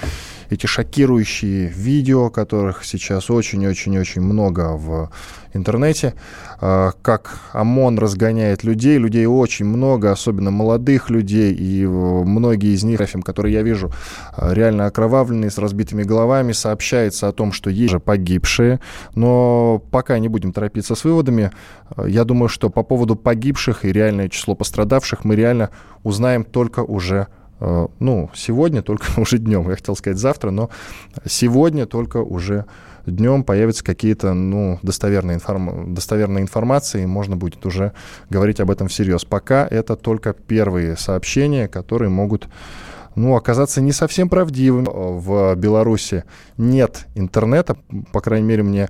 эти 0.49 0.65
шокирующие 0.65 1.67
видео, 1.67 2.29
которых 2.29 2.83
сейчас 2.85 3.29
очень-очень-очень 3.29 4.21
много 4.21 4.73
в 4.73 5.09
интернете, 5.53 6.13
а, 6.59 6.91
как 7.01 7.39
ОМОН 7.53 7.99
разгоняет 7.99 8.63
людей, 8.63 8.97
людей 8.97 9.25
очень 9.25 9.65
много, 9.65 10.11
особенно 10.11 10.51
молодых 10.51 11.09
людей, 11.09 11.53
и 11.53 11.85
многие 11.85 12.73
из 12.73 12.83
них, 12.83 12.99
которые 13.23 13.53
я 13.53 13.61
вижу, 13.61 13.91
а, 14.35 14.53
реально 14.53 14.85
окровавленные, 14.85 15.51
с 15.51 15.57
разбитыми 15.57 16.03
головами, 16.03 16.51
сообщается 16.51 17.27
о 17.27 17.31
том, 17.31 17.51
что 17.51 17.69
есть 17.69 17.91
же 17.91 17.99
погибшие, 17.99 18.79
но 19.15 19.81
пока 19.91 20.19
не 20.19 20.27
будем 20.27 20.51
торопиться 20.51 20.95
с 20.95 21.03
выводами, 21.03 21.51
а, 21.95 22.05
я 22.05 22.23
думаю, 22.23 22.49
что 22.49 22.69
по 22.69 22.83
поводу 22.83 23.15
погибших 23.15 23.85
и 23.85 23.91
реальное 23.91 24.29
число 24.29 24.55
пострадавших 24.55 25.23
мы 25.23 25.35
реально 25.35 25.69
узнаем 26.03 26.43
только 26.43 26.81
уже 26.81 27.27
Э, 27.27 27.44
ну, 27.59 28.29
сегодня 28.33 28.81
только 28.81 29.05
уже 29.19 29.37
днем, 29.37 29.69
я 29.69 29.75
хотел 29.75 29.95
сказать 29.95 30.17
завтра, 30.17 30.51
но 30.51 30.69
сегодня 31.25 31.85
только 31.85 32.17
уже 32.17 32.65
днем 33.05 33.43
появятся 33.43 33.83
какие-то, 33.83 34.33
ну, 34.33 34.79
достоверные, 34.81 35.35
информ... 35.35 35.93
достоверные 35.93 36.41
информации, 36.41 37.03
и 37.03 37.07
можно 37.07 37.35
будет 37.35 37.65
уже 37.65 37.93
говорить 38.29 38.59
об 38.59 38.71
этом 38.71 38.87
всерьез. 38.87 39.25
Пока 39.25 39.67
это 39.67 39.95
только 39.95 40.33
первые 40.33 40.97
сообщения, 40.97 41.67
которые 41.67 42.09
могут 42.09 42.47
ну, 43.15 43.35
оказаться 43.35 43.79
не 43.79 43.93
совсем 43.93 44.27
правдивыми. 44.27 44.87
В 44.91 45.55
Беларуси 45.55 46.25
нет 46.57 47.05
интернета, 47.15 47.77
по 48.11 48.19
крайней 48.19 48.47
мере, 48.47 48.63
мне 48.63 48.89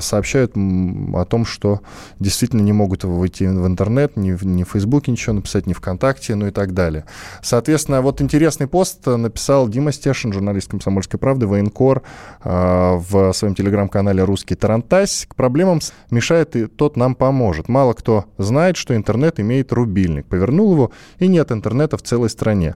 сообщают 0.00 0.52
о 0.56 1.24
том, 1.24 1.44
что 1.44 1.80
действительно 2.18 2.62
не 2.62 2.72
могут 2.72 3.04
выйти 3.04 3.44
в 3.44 3.66
интернет, 3.66 4.16
ни 4.16 4.32
в, 4.32 4.44
ни 4.44 4.64
в 4.64 4.70
Фейсбуке 4.70 5.12
ничего 5.12 5.34
написать, 5.34 5.66
ни 5.66 5.72
ВКонтакте, 5.72 6.34
ну 6.34 6.46
и 6.46 6.50
так 6.50 6.74
далее. 6.74 7.04
Соответственно, 7.42 8.02
вот 8.02 8.20
интересный 8.20 8.66
пост 8.66 9.06
написал 9.06 9.68
Дима 9.68 9.92
Стешин, 9.92 10.32
журналист 10.32 10.70
«Комсомольской 10.70 11.18
правды», 11.18 11.46
военкор, 11.46 12.02
э, 12.44 12.96
в 12.96 13.32
своем 13.32 13.54
телеграм-канале 13.54 14.24
«Русский 14.24 14.54
Тарантась». 14.54 15.26
К 15.28 15.34
проблемам 15.34 15.80
мешает 16.10 16.56
и 16.56 16.66
тот 16.66 16.96
нам 16.96 17.14
поможет. 17.14 17.68
Мало 17.68 17.92
кто 17.92 18.26
знает, 18.38 18.76
что 18.76 18.94
интернет 18.94 19.40
имеет 19.40 19.72
рубильник. 19.72 20.26
Повернул 20.26 20.72
его, 20.72 20.90
и 21.18 21.28
нет 21.28 21.52
интернета 21.52 21.96
в 21.96 22.02
целой 22.02 22.30
стране. 22.30 22.74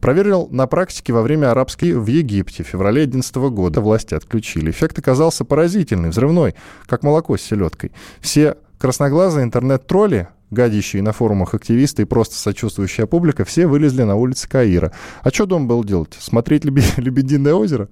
Проверил 0.00 0.48
на 0.50 0.66
практике 0.66 1.12
во 1.12 1.22
время 1.22 1.50
арабской 1.50 1.92
в 1.92 2.06
Египте 2.06 2.62
в 2.62 2.68
феврале 2.68 3.02
2011 3.06 3.36
года. 3.52 3.80
Власти 3.80 4.14
отключили. 4.14 4.70
Эффект 4.70 4.98
оказался 4.98 5.44
поразительный, 5.44 6.10
взрывной, 6.10 6.54
как 6.86 7.02
молоко 7.02 7.36
с 7.36 7.42
селедкой. 7.42 7.92
Все 8.20 8.56
красноглазые 8.78 9.44
интернет-тролли 9.44 10.28
гадящие 10.50 11.02
на 11.02 11.12
форумах 11.12 11.54
активисты 11.54 12.02
и 12.02 12.04
просто 12.04 12.36
сочувствующая 12.36 13.06
публика, 13.06 13.44
все 13.44 13.66
вылезли 13.66 14.02
на 14.02 14.16
улицы 14.16 14.48
Каира. 14.48 14.92
А 15.22 15.30
что 15.30 15.46
дом 15.46 15.68
был 15.68 15.84
делать? 15.84 16.16
Смотреть 16.18 16.64
«Лебединое 16.96 17.54
озеро»? 17.54 17.88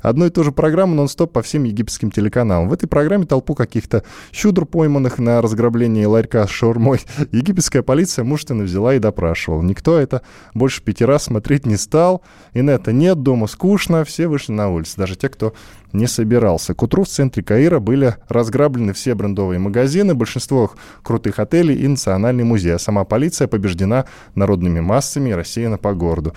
Одно 0.00 0.26
и 0.26 0.30
то 0.30 0.42
же 0.42 0.52
программа 0.52 0.94
нон-стоп 0.94 1.32
по 1.32 1.42
всем 1.42 1.64
египетским 1.64 2.10
телеканалам. 2.10 2.68
В 2.68 2.72
этой 2.72 2.86
программе 2.86 3.26
толпу 3.26 3.54
каких-то 3.54 4.04
щудр, 4.32 4.64
пойманных 4.64 5.18
на 5.18 5.42
разграблении 5.42 6.04
ларька 6.04 6.46
с 6.46 6.50
шаурмой, 6.50 7.00
египетская 7.32 7.82
полиция 7.82 8.24
мужественно 8.24 8.64
взяла 8.64 8.94
и 8.94 8.98
допрашивала. 8.98 9.62
Никто 9.62 9.98
это 9.98 10.22
больше 10.54 10.82
пяти 10.82 11.04
раз 11.04 11.24
смотреть 11.24 11.66
не 11.66 11.76
стал. 11.76 12.22
Инета 12.54 12.92
нет, 12.92 13.22
дома 13.22 13.46
скучно, 13.46 14.04
все 14.04 14.28
вышли 14.28 14.52
на 14.52 14.70
улицу. 14.70 14.94
Даже 14.96 15.16
те, 15.16 15.28
кто 15.28 15.52
не 15.92 16.06
собирался. 16.06 16.74
К 16.74 16.82
утру 16.82 17.04
в 17.04 17.08
центре 17.08 17.42
Каира 17.42 17.78
были 17.78 18.16
разграблены 18.28 18.92
все 18.92 19.14
брендовые 19.14 19.58
магазины, 19.58 20.14
большинство 20.14 20.72
крутых 21.02 21.38
отелей 21.38 21.76
и 21.76 21.88
национальный 21.88 22.44
музей. 22.44 22.74
А 22.74 22.78
сама 22.78 23.04
полиция 23.04 23.48
побеждена 23.48 24.04
народными 24.34 24.80
массами 24.80 25.30
и 25.30 25.34
рассеяна 25.34 25.78
по 25.78 25.94
городу. 25.94 26.34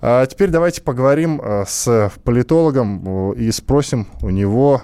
А 0.00 0.24
теперь 0.26 0.50
давайте 0.50 0.82
поговорим 0.82 1.40
э, 1.42 1.64
с 1.66 2.12
политологом 2.24 3.32
э, 3.32 3.34
и 3.36 3.50
спросим 3.50 4.06
у 4.22 4.30
него, 4.30 4.82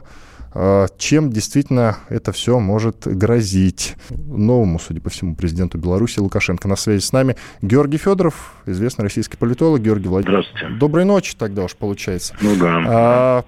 э, 0.54 0.86
чем 0.98 1.30
действительно 1.30 1.98
это 2.08 2.32
все 2.32 2.58
может 2.58 3.06
грозить 3.06 3.94
новому, 4.10 4.78
судя 4.78 5.00
по 5.00 5.10
всему, 5.10 5.36
президенту 5.36 5.78
Беларуси 5.78 6.18
Лукашенко. 6.18 6.66
На 6.66 6.76
связи 6.76 7.02
с 7.02 7.12
нами 7.12 7.36
Георгий 7.60 7.98
Федоров, 7.98 8.54
известный 8.66 9.02
российский 9.02 9.36
политолог. 9.36 9.80
Георгий 9.80 10.08
Владимирович. 10.08 10.48
Здравствуйте. 10.50 10.78
Доброй 10.78 11.04
ночи 11.04 11.36
тогда 11.38 11.64
уж 11.64 11.76
получается. 11.76 12.34
Ну 12.40 12.56
да. 12.56 12.82
А, 12.86 13.44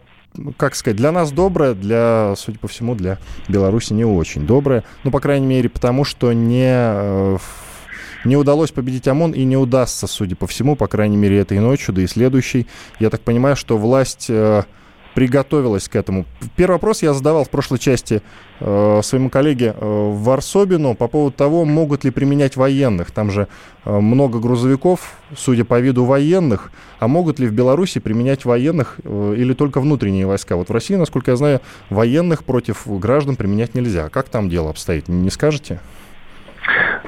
как 0.57 0.75
сказать, 0.75 0.97
для 0.97 1.13
нас 1.13 1.33
доброе, 1.33 1.75
для, 1.75 2.35
судя 2.37 2.59
по 2.59 2.69
всему, 2.69 2.95
для 2.95 3.19
Беларуси 3.49 3.93
не 3.93 4.05
очень 4.05 4.47
доброе. 4.47 4.85
Ну, 5.05 5.11
по 5.11 5.21
крайней 5.21 5.47
мере, 5.47 5.69
потому 5.69 6.05
что 6.05 6.33
не, 6.33 6.67
э, 6.67 7.39
не 8.25 8.37
удалось 8.37 8.71
победить 8.71 9.07
ОМОН 9.07 9.33
и 9.33 9.45
не 9.45 9.57
удастся, 9.57 10.07
судя 10.07 10.37
по 10.37 10.47
всему, 10.47 10.77
по 10.77 10.89
крайней 10.89 11.17
мере, 11.17 11.39
этой 11.39 11.59
ночью, 11.61 11.95
да 11.95 12.03
и 12.03 12.07
следующей. 12.07 12.67
Я 12.99 13.11
так 13.11 13.21
понимаю, 13.21 13.57
что 13.57 13.79
власть 13.79 14.27
э, 14.29 14.65
приготовилась 15.15 15.89
к 15.89 15.97
этому. 15.97 16.27
Первый 16.57 16.75
вопрос 16.75 17.03
я 17.03 17.13
задавал 17.15 17.45
в 17.45 17.51
прошлой 17.51 17.79
части 17.79 18.23
э, 18.61 19.01
своему 19.03 19.31
коллеге 19.31 19.75
э, 19.77 20.11
Варсобину 20.13 20.95
по 20.95 21.09
поводу 21.09 21.37
того, 21.37 21.65
могут 21.65 22.05
ли 22.05 22.11
применять 22.11 22.57
военных. 22.57 23.11
Там 23.11 23.31
же 23.31 23.49
э, 23.85 23.99
много 23.99 24.41
грузовиков, 24.41 25.15
судя 25.37 25.65
по 25.65 25.81
виду 25.81 26.05
военных, 26.05 26.73
а 26.99 27.09
могут 27.09 27.39
ли 27.39 27.47
в 27.47 27.53
Беларуси 27.53 28.01
применять 28.01 28.45
военных 28.45 28.97
э, 29.05 29.35
или 29.37 29.55
только 29.55 29.81
внутренние 29.81 30.27
войска? 30.27 30.57
Вот 30.57 30.69
в 30.69 30.73
России, 30.73 30.95
насколько 30.97 31.31
я 31.31 31.37
знаю, 31.37 31.61
военных 31.91 32.45
против 32.45 32.87
граждан 32.87 33.37
применять 33.37 33.75
нельзя. 33.75 34.09
Как 34.09 34.29
там 34.29 34.49
дело 34.49 34.71
обстоит, 34.71 35.09
не 35.09 35.31
скажете? 35.31 35.81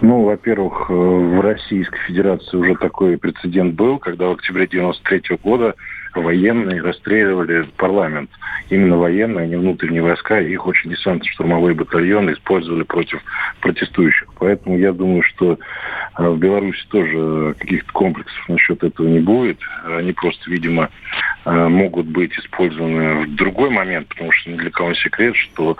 Ну, 0.02 0.24
во-первых, 0.24 0.90
э, 0.90 0.92
в 0.92 1.40
Российской 1.40 1.98
Федерации 2.06 2.56
уже 2.56 2.74
такой 2.76 3.16
прецедент 3.16 3.74
был, 3.74 3.98
когда 3.98 4.26
в 4.26 4.32
октябре 4.32 4.66
93 4.66 5.38
года 5.42 5.74
военные 6.20 6.82
расстреливали 6.82 7.68
парламент. 7.76 8.30
Именно 8.70 8.98
военные, 8.98 9.44
а 9.44 9.46
не 9.46 9.56
внутренние 9.56 10.02
войска, 10.02 10.40
их 10.40 10.66
очень 10.66 10.90
десантно-штурмовые 10.90 11.74
батальоны 11.74 12.32
использовали 12.32 12.82
против 12.82 13.22
протестующих. 13.60 14.28
Поэтому 14.38 14.78
я 14.78 14.92
думаю, 14.92 15.22
что 15.22 15.58
а, 16.14 16.30
в 16.30 16.38
Беларуси 16.38 16.84
тоже 16.88 17.54
каких-то 17.58 17.92
комплексов 17.92 18.48
насчет 18.48 18.82
этого 18.82 19.06
не 19.06 19.20
будет. 19.20 19.58
Они 19.84 20.12
просто, 20.12 20.50
видимо, 20.50 20.90
могут 21.46 22.06
быть 22.06 22.36
использованы 22.36 23.26
в 23.26 23.36
другой 23.36 23.70
момент, 23.70 24.08
потому 24.08 24.32
что 24.32 24.50
ни 24.50 24.56
для 24.56 24.70
кого 24.70 24.90
не 24.90 24.96
секрет, 24.96 25.36
что 25.36 25.76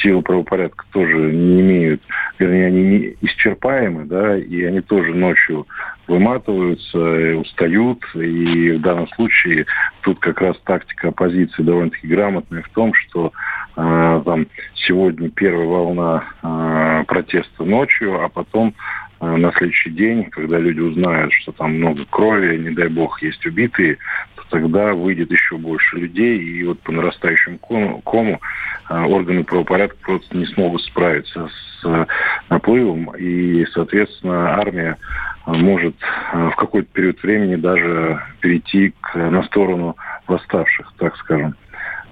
силы 0.00 0.22
правопорядка 0.22 0.84
тоже 0.92 1.14
не 1.14 1.60
имеют, 1.60 2.02
вернее, 2.38 2.66
они 2.66 2.82
не 2.82 3.16
исчерпаемы, 3.20 4.06
да, 4.06 4.38
и 4.38 4.62
они 4.64 4.80
тоже 4.80 5.12
ночью 5.12 5.66
выматываются, 6.10 7.36
устают. 7.36 8.04
И 8.14 8.72
в 8.72 8.80
данном 8.80 9.08
случае 9.08 9.66
тут 10.02 10.18
как 10.18 10.40
раз 10.40 10.56
тактика 10.64 11.08
оппозиции 11.08 11.62
довольно-таки 11.62 12.08
грамотная 12.08 12.62
в 12.62 12.68
том, 12.70 12.92
что 12.94 13.32
э, 13.76 14.22
там 14.24 14.46
сегодня 14.74 15.30
первая 15.30 15.66
волна 15.66 16.24
э, 16.42 17.04
протеста 17.06 17.64
ночью, 17.64 18.22
а 18.22 18.28
потом 18.28 18.74
э, 19.20 19.36
на 19.36 19.52
следующий 19.52 19.90
день, 19.90 20.24
когда 20.30 20.58
люди 20.58 20.80
узнают, 20.80 21.32
что 21.32 21.52
там 21.52 21.76
много 21.76 22.04
крови, 22.10 22.56
не 22.56 22.70
дай 22.70 22.88
бог, 22.88 23.22
есть 23.22 23.46
убитые, 23.46 23.98
тогда 24.50 24.92
выйдет 24.92 25.30
еще 25.30 25.56
больше 25.56 25.96
людей, 25.96 26.38
и 26.38 26.64
вот 26.64 26.80
по 26.80 26.92
нарастающему 26.92 27.58
кому, 27.58 28.00
кому 28.02 28.40
органы 28.88 29.44
правопорядка 29.44 29.96
просто 30.02 30.36
не 30.36 30.46
смогут 30.46 30.82
справиться 30.82 31.48
с 31.80 32.06
наплывом, 32.48 33.14
и, 33.16 33.64
соответственно, 33.72 34.54
армия 34.56 34.96
может 35.46 35.96
э, 36.32 36.50
в 36.52 36.56
какой-то 36.56 36.88
период 36.92 37.22
времени 37.22 37.56
даже 37.56 38.22
перейти 38.40 38.92
к, 39.00 39.14
на 39.16 39.42
сторону 39.44 39.96
восставших, 40.26 40.92
так 40.98 41.16
скажем. 41.16 41.54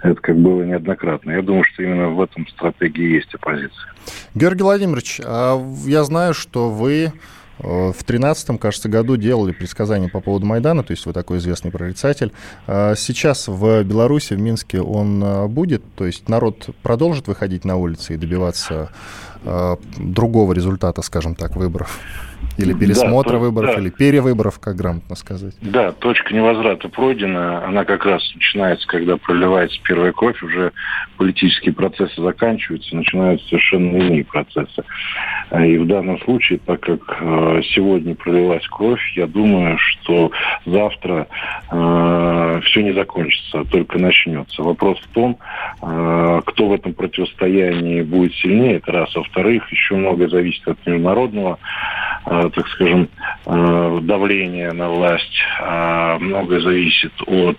Это 0.01 0.21
как 0.21 0.37
было 0.37 0.63
неоднократно. 0.63 1.33
Я 1.33 1.43
думаю, 1.43 1.65
что 1.65 1.83
именно 1.83 2.09
в 2.11 2.23
этом 2.23 2.47
стратегии 2.49 3.15
есть 3.15 3.35
оппозиция. 3.35 3.93
Георгий 4.35 4.63
Владимирович, 4.63 5.21
а 5.25 5.61
я 5.87 6.05
знаю, 6.05 6.35
что 6.35 6.71
вы 6.71 7.13
в 7.59 7.93
2013, 7.93 8.61
кажется, 8.61 8.89
году 8.89 9.17
делали 9.17 9.53
предсказания 9.53 10.09
по 10.09 10.21
поводу 10.21 10.47
Майдана, 10.47 10.83
то 10.83 10.93
есть 10.93 11.07
вы 11.07 11.13
такой 11.13 11.39
известный 11.39 11.71
прорицатель. 11.71 12.33
А 12.67 12.95
сейчас 12.95 13.49
в 13.49 13.83
Беларуси, 13.85 14.35
в 14.35 14.41
Минске 14.41 14.81
он 14.81 15.23
э, 15.23 15.47
будет? 15.47 15.83
То 15.95 16.07
есть 16.07 16.29
народ 16.29 16.71
продолжит 16.83 17.27
выходить 17.27 17.65
на 17.65 17.77
улицы 17.77 18.15
и 18.15 18.17
добиваться 18.17 18.91
другого 19.97 20.53
результата, 20.53 21.01
скажем 21.03 21.37
так, 21.37 21.55
выборов? 21.55 22.01
Или 22.59 22.73
пересмотра 22.73 23.35
да, 23.35 23.39
выборов, 23.39 23.75
да. 23.75 23.81
или 23.81 23.91
перевыборов, 23.91 24.59
как 24.59 24.75
грамотно 24.75 25.15
сказать. 25.15 25.55
Да, 25.61 25.93
точка 25.93 26.35
невозврата 26.35 26.89
пройдена. 26.89 27.65
Она 27.65 27.85
как 27.85 28.05
раз 28.05 28.23
начинается, 28.35 28.87
когда 28.89 29.17
проливается 29.17 29.79
первая 29.85 30.13
кровь, 30.13 30.43
уже 30.43 30.73
политические 31.17 31.73
процессы 31.73 32.21
заканчиваются, 32.21 32.97
начинаются 32.97 33.47
совершенно 33.49 33.97
иные 33.97 34.25
процессы. 34.25 34.83
И 35.53 35.79
в 35.79 35.87
данном 35.87 36.21
случае, 36.23 36.59
так 36.65 36.81
как 36.81 37.01
э, 37.21 37.63
сегодня 37.75 38.15
пролилась 38.17 38.67
кровь, 38.69 39.01
я 39.15 39.27
думаю, 39.27 39.79
что 39.79 40.33
завтра 40.67 41.29
э, 41.71 42.61
все 42.65 42.83
не 42.83 42.93
закончится, 42.93 43.61
а 43.61 43.65
только 43.65 43.99
начнется. 43.99 44.63
Вопрос 44.63 44.99
в 44.99 45.15
том, 45.15 45.39
э, 45.81 46.41
кто 46.45 46.69
в 46.69 46.73
этом 46.73 46.93
противостоянии 46.93 48.03
будет 48.03 48.35
сильнее, 48.35 48.77
это 48.77 48.93
раз. 48.93 49.15
Во-вторых, 49.15 49.71
еще 49.71 49.95
многое 49.95 50.29
зависит 50.29 50.67
от 50.67 50.85
международного 50.87 51.59
Э, 52.28 52.28
так 52.29 52.69
скажем, 52.69 53.09
э, 53.47 53.99
давление 54.03 54.73
на 54.73 54.89
власть. 54.89 55.41
Э, 55.61 56.19
многое 56.19 56.61
зависит 56.61 57.13
от 57.27 57.59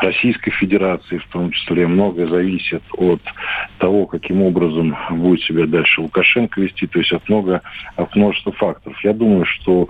Российской 0.00 0.50
Федерации, 0.50 1.18
в 1.18 1.26
том 1.28 1.52
числе, 1.52 1.86
многое 1.86 2.26
зависит 2.26 2.82
от 2.96 3.20
того, 3.78 4.06
каким 4.06 4.42
образом 4.42 4.96
будет 5.10 5.42
себя 5.42 5.66
дальше 5.66 6.00
Лукашенко 6.00 6.60
вести, 6.60 6.86
то 6.86 6.98
есть 6.98 7.12
от, 7.12 7.28
много, 7.28 7.62
от 7.96 8.14
множества 8.16 8.52
факторов. 8.52 8.98
Я 9.04 9.12
думаю, 9.12 9.44
что 9.44 9.84
э, 9.84 9.88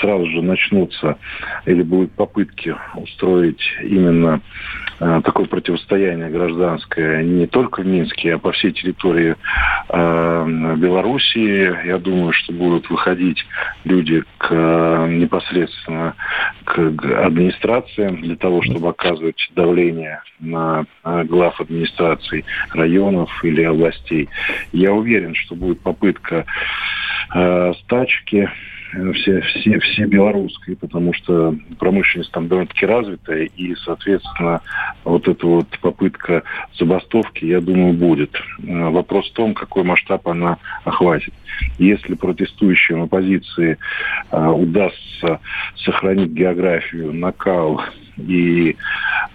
сразу 0.00 0.26
же 0.30 0.42
начнутся 0.42 1.18
или 1.66 1.82
будут 1.82 2.12
попытки 2.12 2.74
устроить 2.94 3.62
именно 3.82 4.40
э, 5.00 5.20
такое 5.24 5.46
противостояние 5.46 6.30
гражданское 6.30 7.22
не 7.22 7.46
только 7.46 7.82
в 7.82 7.86
Минске, 7.86 8.34
а 8.34 8.38
по 8.38 8.52
всей 8.52 8.72
территории 8.72 9.36
э, 9.88 10.74
Белоруссии. 10.76 11.86
Я 11.86 11.98
думаю, 11.98 12.32
что 12.32 12.52
будут 12.52 12.88
выходить 12.88 13.44
люди 13.84 14.22
к, 14.38 14.48
э, 14.50 15.08
непосредственно 15.10 16.14
к 16.64 16.78
администрациям 16.78 18.22
для 18.22 18.36
того, 18.36 18.62
чтобы 18.62 18.88
оказывать 18.88 19.50
давление 19.54 20.22
на 20.40 20.84
глав 21.02 21.60
администраций 21.60 22.44
районов 22.72 23.30
или 23.44 23.62
областей. 23.62 24.28
Я 24.72 24.92
уверен, 24.92 25.34
что 25.34 25.54
будет 25.54 25.80
попытка 25.80 26.44
э, 27.34 27.72
стачки 27.82 28.48
все, 29.14 29.40
все, 29.40 29.78
все 29.80 30.06
белорусской, 30.06 30.76
потому 30.76 31.12
что 31.12 31.54
промышленность 31.78 32.32
там 32.32 32.48
довольно-таки 32.48 32.86
развитая, 32.86 33.44
и, 33.56 33.74
соответственно, 33.76 34.60
вот 35.04 35.26
эта 35.28 35.46
вот 35.46 35.66
попытка 35.80 36.42
забастовки, 36.78 37.44
я 37.44 37.60
думаю, 37.60 37.94
будет. 37.94 38.34
Э, 38.34 38.88
вопрос 38.90 39.30
в 39.30 39.34
том, 39.34 39.54
какой 39.54 39.84
масштаб 39.84 40.26
она 40.28 40.58
охватит. 40.84 41.34
Если 41.78 42.14
протестующим 42.14 43.02
оппозиции 43.02 43.78
э, 44.30 44.46
удастся 44.46 45.40
сохранить 45.76 46.30
географию, 46.30 47.12
накал 47.12 47.82
и, 48.16 48.76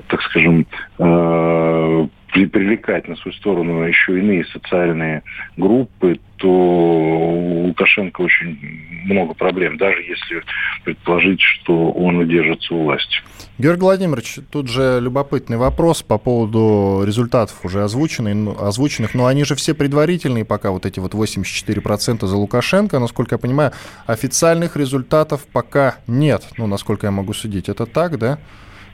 так 0.07 0.21
скажем, 0.23 0.65
э, 0.97 2.07
привлекать 2.31 3.07
на 3.07 3.15
свою 3.17 3.35
сторону 3.35 3.83
еще 3.83 4.17
иные 4.19 4.45
социальные 4.45 5.23
группы, 5.57 6.19
то 6.39 6.47
у 6.47 7.67
Лукашенко 7.67 8.21
очень 8.21 8.57
много 9.05 9.33
проблем, 9.33 9.77
даже 9.77 10.01
если 10.01 10.43
предположить, 10.83 11.41
что 11.41 11.91
он 11.91 12.17
удержится 12.17 12.73
у 12.73 12.83
власти. 12.83 13.19
Георгий 13.57 13.81
Владимирович, 13.81 14.39
тут 14.51 14.69
же 14.69 14.99
любопытный 15.01 15.57
вопрос 15.57 16.01
по 16.01 16.17
поводу 16.17 17.03
результатов 17.05 17.57
уже 17.63 17.79
ну, 17.79 18.55
озвученных, 18.57 19.13
но 19.13 19.25
они 19.25 19.43
же 19.43 19.55
все 19.55 19.73
предварительные 19.73 20.45
пока, 20.45 20.71
вот 20.71 20.85
эти 20.85 20.99
вот 20.99 21.13
84% 21.13 22.25
за 22.25 22.37
Лукашенко, 22.37 22.99
насколько 22.99 23.35
я 23.35 23.39
понимаю, 23.39 23.73
официальных 24.05 24.77
результатов 24.77 25.45
пока 25.51 25.97
нет, 26.07 26.47
ну, 26.57 26.67
насколько 26.67 27.07
я 27.07 27.11
могу 27.11 27.33
судить. 27.33 27.67
Это 27.67 27.85
так, 27.85 28.17
да? 28.17 28.39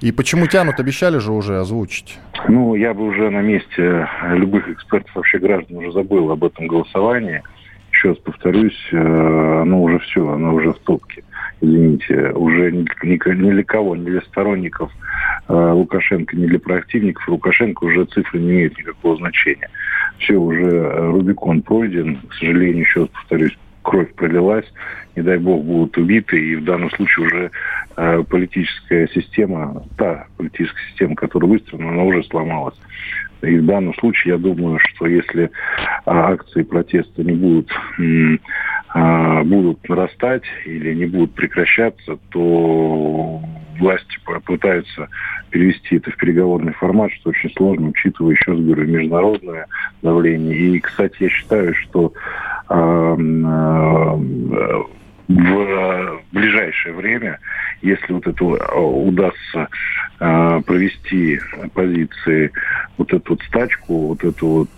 И 0.01 0.11
почему 0.11 0.47
тянут, 0.47 0.79
обещали 0.79 1.17
же 1.17 1.31
уже 1.31 1.59
озвучить? 1.59 2.19
Ну, 2.47 2.75
я 2.75 2.93
бы 2.93 3.05
уже 3.05 3.29
на 3.29 3.41
месте 3.41 4.07
любых 4.33 4.69
экспертов, 4.69 5.15
вообще 5.15 5.39
граждан, 5.39 5.77
уже 5.77 5.91
забыл 5.91 6.31
об 6.31 6.43
этом 6.43 6.67
голосовании. 6.67 7.41
Еще 7.91 8.09
раз 8.09 8.17
повторюсь, 8.17 8.77
э, 8.91 9.61
оно 9.61 9.81
уже 9.81 9.99
все, 9.99 10.27
оно 10.27 10.53
уже 10.53 10.73
в 10.73 10.79
топке. 10.79 11.23
Извините, 11.61 12.31
уже 12.31 12.71
ни, 12.71 12.85
ни, 13.03 13.13
ни 13.13 13.51
для 13.51 13.63
кого, 13.63 13.95
ни 13.95 14.03
для 14.03 14.21
сторонников 14.21 14.91
э, 15.47 15.53
Лукашенко, 15.53 16.35
ни 16.35 16.45
для 16.45 16.59
противников 16.59 17.27
Лукашенко 17.29 17.85
уже 17.85 18.03
цифры 18.05 18.39
не 18.39 18.51
имеют 18.51 18.77
никакого 18.77 19.15
значения. 19.15 19.69
Все, 20.19 20.35
уже 20.35 21.09
Рубикон 21.09 21.61
пройден. 21.61 22.19
К 22.27 22.33
сожалению, 22.33 22.81
еще 22.81 23.01
раз 23.01 23.09
повторюсь, 23.09 23.57
кровь 23.85 24.13
пролилась, 24.15 24.65
не 25.15 25.21
дай 25.21 25.37
бог 25.37 25.63
будут 25.63 25.97
убиты, 25.97 26.37
и 26.37 26.55
в 26.55 26.65
данном 26.65 26.89
случае 26.91 27.27
уже 27.27 27.51
э, 27.95 28.23
политическая 28.29 29.07
система, 29.09 29.83
та 29.97 30.25
политическая 30.37 30.83
система, 30.89 31.15
которая 31.15 31.51
выстроена, 31.51 31.91
она 31.91 32.03
уже 32.03 32.23
сломалась. 32.23 32.75
И 33.41 33.57
в 33.57 33.65
данном 33.65 33.93
случае 33.95 34.33
я 34.33 34.37
думаю, 34.39 34.79
что 34.79 35.05
если 35.05 35.51
а, 36.05 36.31
акции 36.31 36.63
протеста 36.63 37.23
не 37.23 37.33
будут, 37.33 37.69
а, 38.89 39.43
будут 39.43 39.87
нарастать 39.87 40.43
или 40.65 40.95
не 40.95 41.05
будут 41.05 41.33
прекращаться, 41.33 42.17
то 42.29 43.41
власти 43.79 44.19
попытаются 44.25 45.09
перевести 45.49 45.97
это 45.97 46.11
в 46.11 46.17
переговорный 46.17 46.73
формат, 46.73 47.11
что 47.13 47.29
очень 47.29 47.51
сложно, 47.55 47.89
учитывая, 47.89 48.33
еще 48.33 48.51
раз 48.51 48.59
говорю, 48.59 48.87
международное 48.87 49.67
давление. 50.01 50.57
И, 50.57 50.79
кстати, 50.79 51.15
я 51.19 51.29
считаю, 51.29 51.73
что 51.75 52.13
в 55.27 56.21
ближайшее 56.31 56.93
время 56.93 57.39
если 57.81 58.13
вот 58.13 58.25
это 58.25 58.43
удастся 58.43 59.67
провести 60.17 61.39
оппозиции 61.61 62.51
вот 62.97 63.13
эту 63.13 63.33
вот 63.33 63.41
стачку, 63.43 64.07
вот 64.07 64.23
эту 64.23 64.47
вот 64.47 64.69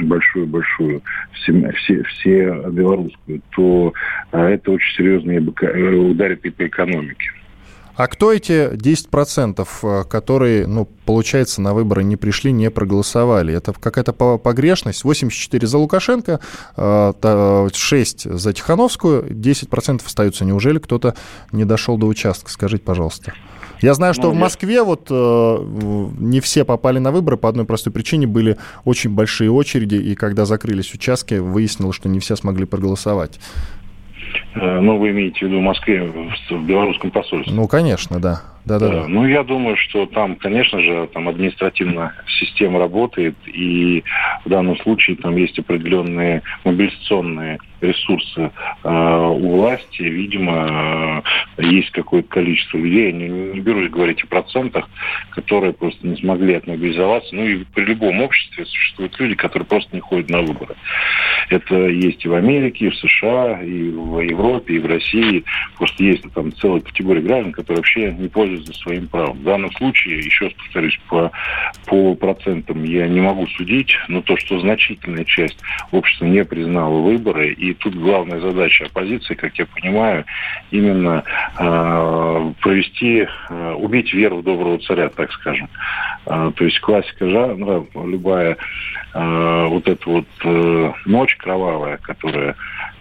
большую-большую, 0.00 1.02
все, 1.32 1.72
все, 1.72 2.02
все 2.04 2.52
белорусскую, 2.70 3.40
то 3.50 3.92
это 4.32 4.70
очень 4.70 4.96
серьезно 4.96 5.38
ударит 6.10 6.44
и 6.44 6.50
по 6.50 6.66
экономике. 6.66 7.32
А 7.98 8.06
кто 8.06 8.32
эти 8.32 8.70
10%, 8.76 9.68
э, 9.82 10.04
которые, 10.04 10.68
ну, 10.68 10.84
получается, 11.04 11.60
на 11.60 11.74
выборы 11.74 12.04
не 12.04 12.16
пришли, 12.16 12.52
не 12.52 12.70
проголосовали? 12.70 13.52
Это 13.52 13.72
какая-то 13.72 14.12
погрешность? 14.12 15.02
84 15.02 15.66
за 15.66 15.78
Лукашенко, 15.78 16.38
6 16.76 18.26
э, 18.26 18.38
за 18.38 18.52
Тихановскую, 18.52 19.28
10% 19.28 20.06
остаются. 20.06 20.44
Неужели 20.44 20.78
кто-то 20.78 21.16
не 21.50 21.64
дошел 21.64 21.98
до 21.98 22.06
участка? 22.06 22.52
Скажите, 22.52 22.84
пожалуйста. 22.84 23.34
Я 23.80 23.94
знаю, 23.94 24.14
что 24.14 24.28
ну, 24.28 24.30
в 24.30 24.34
Москве 24.36 24.84
вот 24.84 25.08
э, 25.10 25.58
не 26.20 26.38
все 26.38 26.64
попали 26.64 27.00
на 27.00 27.10
выборы 27.10 27.36
по 27.36 27.48
одной 27.48 27.66
простой 27.66 27.92
причине. 27.92 28.28
Были 28.28 28.58
очень 28.84 29.10
большие 29.10 29.50
очереди, 29.50 29.96
и 29.96 30.14
когда 30.14 30.44
закрылись 30.44 30.94
участки, 30.94 31.34
выяснилось, 31.34 31.96
что 31.96 32.08
не 32.08 32.20
все 32.20 32.36
смогли 32.36 32.64
проголосовать. 32.64 33.40
Э, 34.54 34.80
ну, 34.80 34.98
вы 34.98 35.10
имеете 35.10 35.40
в 35.40 35.42
виду 35.48 35.58
в 35.58 35.62
Москве, 35.62 36.02
в 36.02 36.66
белорусском 36.66 37.10
посольстве? 37.10 37.54
Ну, 37.54 37.66
конечно, 37.68 38.20
да. 38.20 38.42
Да, 38.68 38.78
да, 38.78 38.88
да. 38.88 39.08
Ну, 39.08 39.26
я 39.26 39.44
думаю, 39.44 39.78
что 39.78 40.04
там, 40.04 40.36
конечно 40.36 40.78
же, 40.82 41.08
там 41.14 41.26
административная 41.26 42.12
система 42.26 42.78
работает, 42.78 43.34
и 43.46 44.04
в 44.44 44.48
данном 44.50 44.76
случае 44.80 45.16
там 45.16 45.34
есть 45.36 45.58
определенные 45.58 46.42
мобилизационные 46.64 47.58
ресурсы 47.80 48.50
э, 48.84 48.88
у 48.88 49.56
власти. 49.56 50.02
Видимо, 50.02 51.22
э, 51.56 51.62
есть 51.62 51.90
какое-то 51.92 52.28
количество 52.28 52.76
людей, 52.76 53.06
я 53.06 53.12
не, 53.12 53.28
не 53.28 53.60
берусь 53.60 53.90
говорить 53.90 54.22
о 54.24 54.26
процентах, 54.26 54.88
которые 55.30 55.72
просто 55.72 56.06
не 56.06 56.16
смогли 56.16 56.54
отмобилизоваться. 56.54 57.34
Ну 57.34 57.46
и 57.46 57.64
при 57.64 57.84
любом 57.84 58.20
обществе 58.20 58.66
существуют 58.66 59.18
люди, 59.18 59.34
которые 59.34 59.66
просто 59.66 59.94
не 59.94 60.00
ходят 60.00 60.28
на 60.28 60.42
выборы. 60.42 60.74
Это 61.50 61.88
есть 61.88 62.24
и 62.24 62.28
в 62.28 62.34
Америке, 62.34 62.86
и 62.86 62.90
в 62.90 62.96
США, 62.96 63.62
и 63.62 63.90
в 63.90 64.20
Европе, 64.20 64.74
и 64.74 64.78
в 64.78 64.86
России. 64.86 65.44
Просто 65.76 66.02
есть 66.04 66.24
там 66.34 66.52
целая 66.52 66.80
категория 66.80 67.22
граждан, 67.22 67.52
которые 67.52 67.78
вообще 67.78 68.12
не 68.12 68.28
пользуются 68.28 68.57
своим 68.66 69.08
правом. 69.08 69.38
В 69.38 69.42
данном 69.42 69.72
случае, 69.72 70.18
еще 70.18 70.46
раз 70.46 70.54
повторюсь, 70.54 70.98
по, 71.08 71.30
по 71.86 72.14
процентам 72.14 72.84
я 72.84 73.08
не 73.08 73.20
могу 73.20 73.46
судить, 73.48 73.96
но 74.08 74.22
то, 74.22 74.36
что 74.36 74.60
значительная 74.60 75.24
часть 75.24 75.58
общества 75.92 76.26
не 76.26 76.44
признала 76.44 77.00
выборы, 77.00 77.52
и 77.52 77.74
тут 77.74 77.94
главная 77.94 78.40
задача 78.40 78.86
оппозиции, 78.86 79.34
как 79.34 79.58
я 79.58 79.66
понимаю, 79.66 80.24
именно 80.70 81.24
э, 81.58 82.52
провести, 82.60 83.26
э, 83.50 83.72
убить 83.72 84.12
веру 84.12 84.38
в 84.38 84.44
доброго 84.44 84.78
царя, 84.78 85.08
так 85.08 85.32
скажем. 85.32 85.68
Э, 86.26 86.52
то 86.54 86.64
есть 86.64 86.80
классика 86.80 87.28
жанра, 87.28 87.84
любая 87.94 88.56
э, 89.14 89.66
вот 89.68 89.88
эта 89.88 90.08
вот 90.08 90.26
э, 90.44 90.92
ночь 91.06 91.36
кровавая, 91.36 91.98
которая 91.98 92.56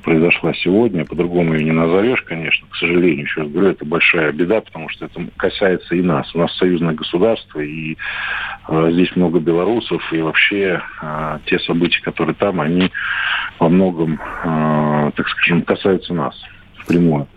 произошла 0.07 0.53
сегодня, 0.53 1.03
по-другому 1.03 1.53
ее 1.53 1.65
не 1.65 1.73
назовешь, 1.73 2.21
конечно, 2.21 2.65
к 2.69 2.77
сожалению, 2.77 3.25
еще 3.25 3.41
раз 3.41 3.49
говорю, 3.49 3.71
это 3.71 3.83
большая 3.83 4.31
беда, 4.31 4.61
потому 4.61 4.87
что 4.87 5.03
это 5.03 5.27
касается 5.35 5.95
и 5.95 6.01
нас. 6.01 6.33
У 6.33 6.39
нас 6.39 6.55
союзное 6.55 6.93
государство, 6.93 7.59
и 7.59 7.97
э, 8.69 8.89
здесь 8.93 9.13
много 9.17 9.41
белорусов, 9.41 10.01
и 10.13 10.21
вообще 10.21 10.81
э, 11.01 11.39
те 11.47 11.59
события, 11.59 12.01
которые 12.01 12.35
там, 12.35 12.61
они 12.61 12.89
во 13.59 13.67
многом, 13.67 14.13
э, 14.13 15.11
так 15.13 15.27
скажем, 15.27 15.63
касаются 15.63 16.13
нас 16.13 16.41
впрямую. 16.77 17.27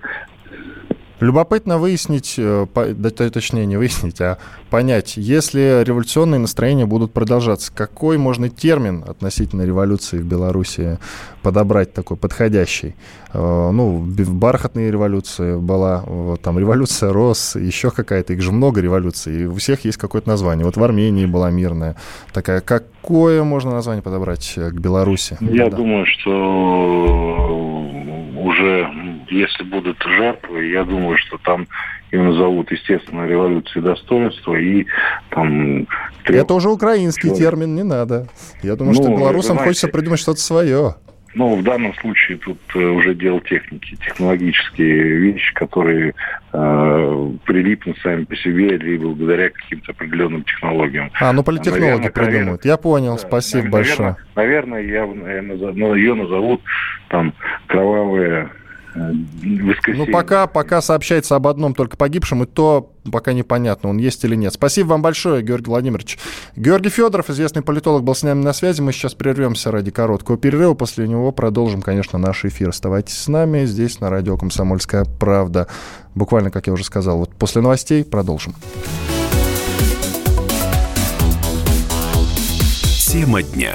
Любопытно 1.21 1.79
выяснить, 1.79 2.37
э, 2.39 2.67
точнее 3.33 3.67
не 3.67 3.77
выяснить, 3.77 4.21
а 4.23 4.39
понять, 4.71 5.19
если 5.19 5.83
революционные 5.85 6.39
настроения 6.39 6.87
будут 6.87 7.13
продолжаться, 7.13 7.71
какой 7.75 8.17
можно 8.17 8.49
термин 8.49 9.05
относительно 9.07 9.63
революции 9.63 10.19
в 10.19 10.25
Беларуси 10.25 10.99
подобрать 11.43 11.93
такой 11.93 12.17
подходящий? 12.17 12.95
Э, 13.35 13.71
ну, 13.71 13.99
в 13.99 14.35
бархатной 14.35 14.91
революции 14.91 15.59
была, 15.59 16.05
там 16.43 16.59
революция 16.59 17.13
рос, 17.13 17.55
еще 17.55 17.91
какая-то, 17.91 18.33
их 18.33 18.41
же 18.41 18.51
много 18.51 18.81
революций, 18.81 19.43
и 19.43 19.45
у 19.45 19.57
всех 19.57 19.85
есть 19.85 19.99
какое-то 19.99 20.29
название. 20.29 20.65
Вот 20.65 20.79
в 20.79 20.83
Армении 20.83 21.27
была 21.27 21.51
мирная 21.51 21.97
такая. 22.33 22.63
Какое 22.63 23.45
можно 23.45 23.73
название 23.73 24.03
подобрать 24.03 24.55
к 24.57 24.73
Беларуси? 24.73 25.37
Я 25.41 25.69
да. 25.69 25.77
думаю, 25.77 26.07
что 26.07 26.31
уже 28.43 28.89
если 29.31 29.65
будут 29.65 30.03
жертвы, 30.03 30.67
я 30.67 30.85
думаю, 30.85 31.19
что 31.19 31.39
там 31.39 31.67
ее 32.11 32.23
назовут, 32.23 32.71
естественно, 32.73 33.27
революцией 33.27 33.83
достоинства 33.83 34.55
и 34.57 34.87
там... 35.31 35.87
Трех... 36.25 36.43
Это 36.43 36.55
уже 36.55 36.69
украинский 36.69 37.29
человек. 37.29 37.51
термин, 37.51 37.75
не 37.75 37.85
надо. 37.85 38.27
Я 38.63 38.77
думаю, 38.77 38.97
ну, 38.97 39.03
что 39.03 39.17
белорусам 39.17 39.55
знаете, 39.55 39.69
хочется 39.69 39.89
придумать 39.89 40.21
что-то 40.21 40.41
свое. 40.41 40.97
Ну, 41.35 41.55
в 41.55 41.63
данном 41.63 41.95
случае 41.95 42.39
тут 42.39 42.59
э, 42.75 42.79
уже 42.81 43.15
дело 43.15 43.41
техники, 43.41 43.97
технологические 44.05 45.19
вещи, 45.19 45.55
которые 45.55 46.15
э, 46.53 47.31
прилипнут 47.45 47.99
сами 47.99 48.25
по 48.25 48.35
себе, 48.35 48.77
либо 48.77 49.11
благодаря 49.11 49.51
каким-то 49.51 49.93
определенным 49.93 50.43
технологиям. 50.43 51.13
А, 51.21 51.33
ну 51.33 51.45
политтехнологи 51.45 51.85
наверное, 51.87 52.11
придумают. 52.11 52.37
Наверное, 52.41 52.61
Я 52.65 52.77
понял, 52.77 53.13
да, 53.13 53.19
спасибо 53.19 53.63
наверное, 53.63 53.79
большое. 53.79 54.17
Наверное, 54.35 54.83
я, 54.83 55.35
я 55.35 55.43
назов, 55.43 55.77
ну, 55.77 55.95
ее 55.95 56.15
назовут 56.15 56.63
там 57.09 57.33
кровавые 57.69 58.51
Э, 58.95 59.13
ну, 59.87 60.07
пока, 60.07 60.47
пока 60.47 60.81
сообщается 60.81 61.37
об 61.37 61.47
одном 61.47 61.75
только 61.75 61.97
погибшем, 61.97 62.43
и 62.43 62.47
то 62.47 62.93
пока 63.11 63.33
непонятно, 63.33 63.89
он 63.91 63.99
есть 63.99 64.25
или 64.25 64.35
нет. 64.35 64.53
Спасибо 64.53 64.89
вам 64.89 65.03
большое, 65.03 65.43
Георгий 65.43 65.69
Владимирович. 65.69 66.19
Георгий 66.57 66.89
Федоров, 66.91 67.31
известный 67.31 67.63
политолог, 67.63 68.03
был 68.03 68.15
с 68.15 68.23
нами 68.23 68.43
на 68.43 68.53
связи. 68.53 68.81
Мы 68.81 68.93
сейчас 68.93 69.15
прервемся 69.15 69.71
ради 69.71 69.91
короткого 69.91 70.37
перерыва. 70.37 70.75
После 70.75 71.07
него 71.07 71.31
продолжим, 71.33 71.83
конечно, 71.83 72.19
наш 72.19 72.45
эфир. 72.45 72.71
Оставайтесь 72.71 73.17
с 73.17 73.29
нами 73.29 73.65
здесь, 73.65 74.01
на 74.01 74.11
радио 74.11 74.37
«Комсомольская 74.37 75.05
правда». 75.05 75.69
Буквально, 76.15 76.51
как 76.51 76.67
я 76.67 76.73
уже 76.73 76.85
сказал, 76.85 77.19
вот 77.19 77.35
после 77.35 77.63
новостей 77.63 78.05
продолжим. 78.05 78.55
Тема 83.11 83.43
дня. 83.43 83.75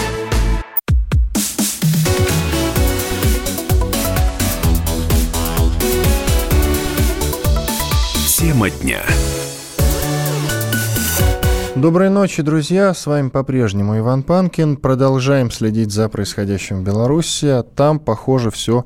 Тема 8.51 8.69
дня. 8.69 8.99
Доброй 11.77 12.09
ночи, 12.09 12.43
друзья. 12.43 12.93
С 12.93 13.05
вами 13.05 13.29
по-прежнему 13.29 13.97
Иван 13.97 14.23
Панкин. 14.23 14.75
Продолжаем 14.75 15.49
следить 15.51 15.93
за 15.93 16.09
происходящим 16.09 16.81
в 16.81 16.83
Беларуси. 16.83 17.63
Там, 17.77 17.97
похоже, 17.97 18.51
все 18.51 18.83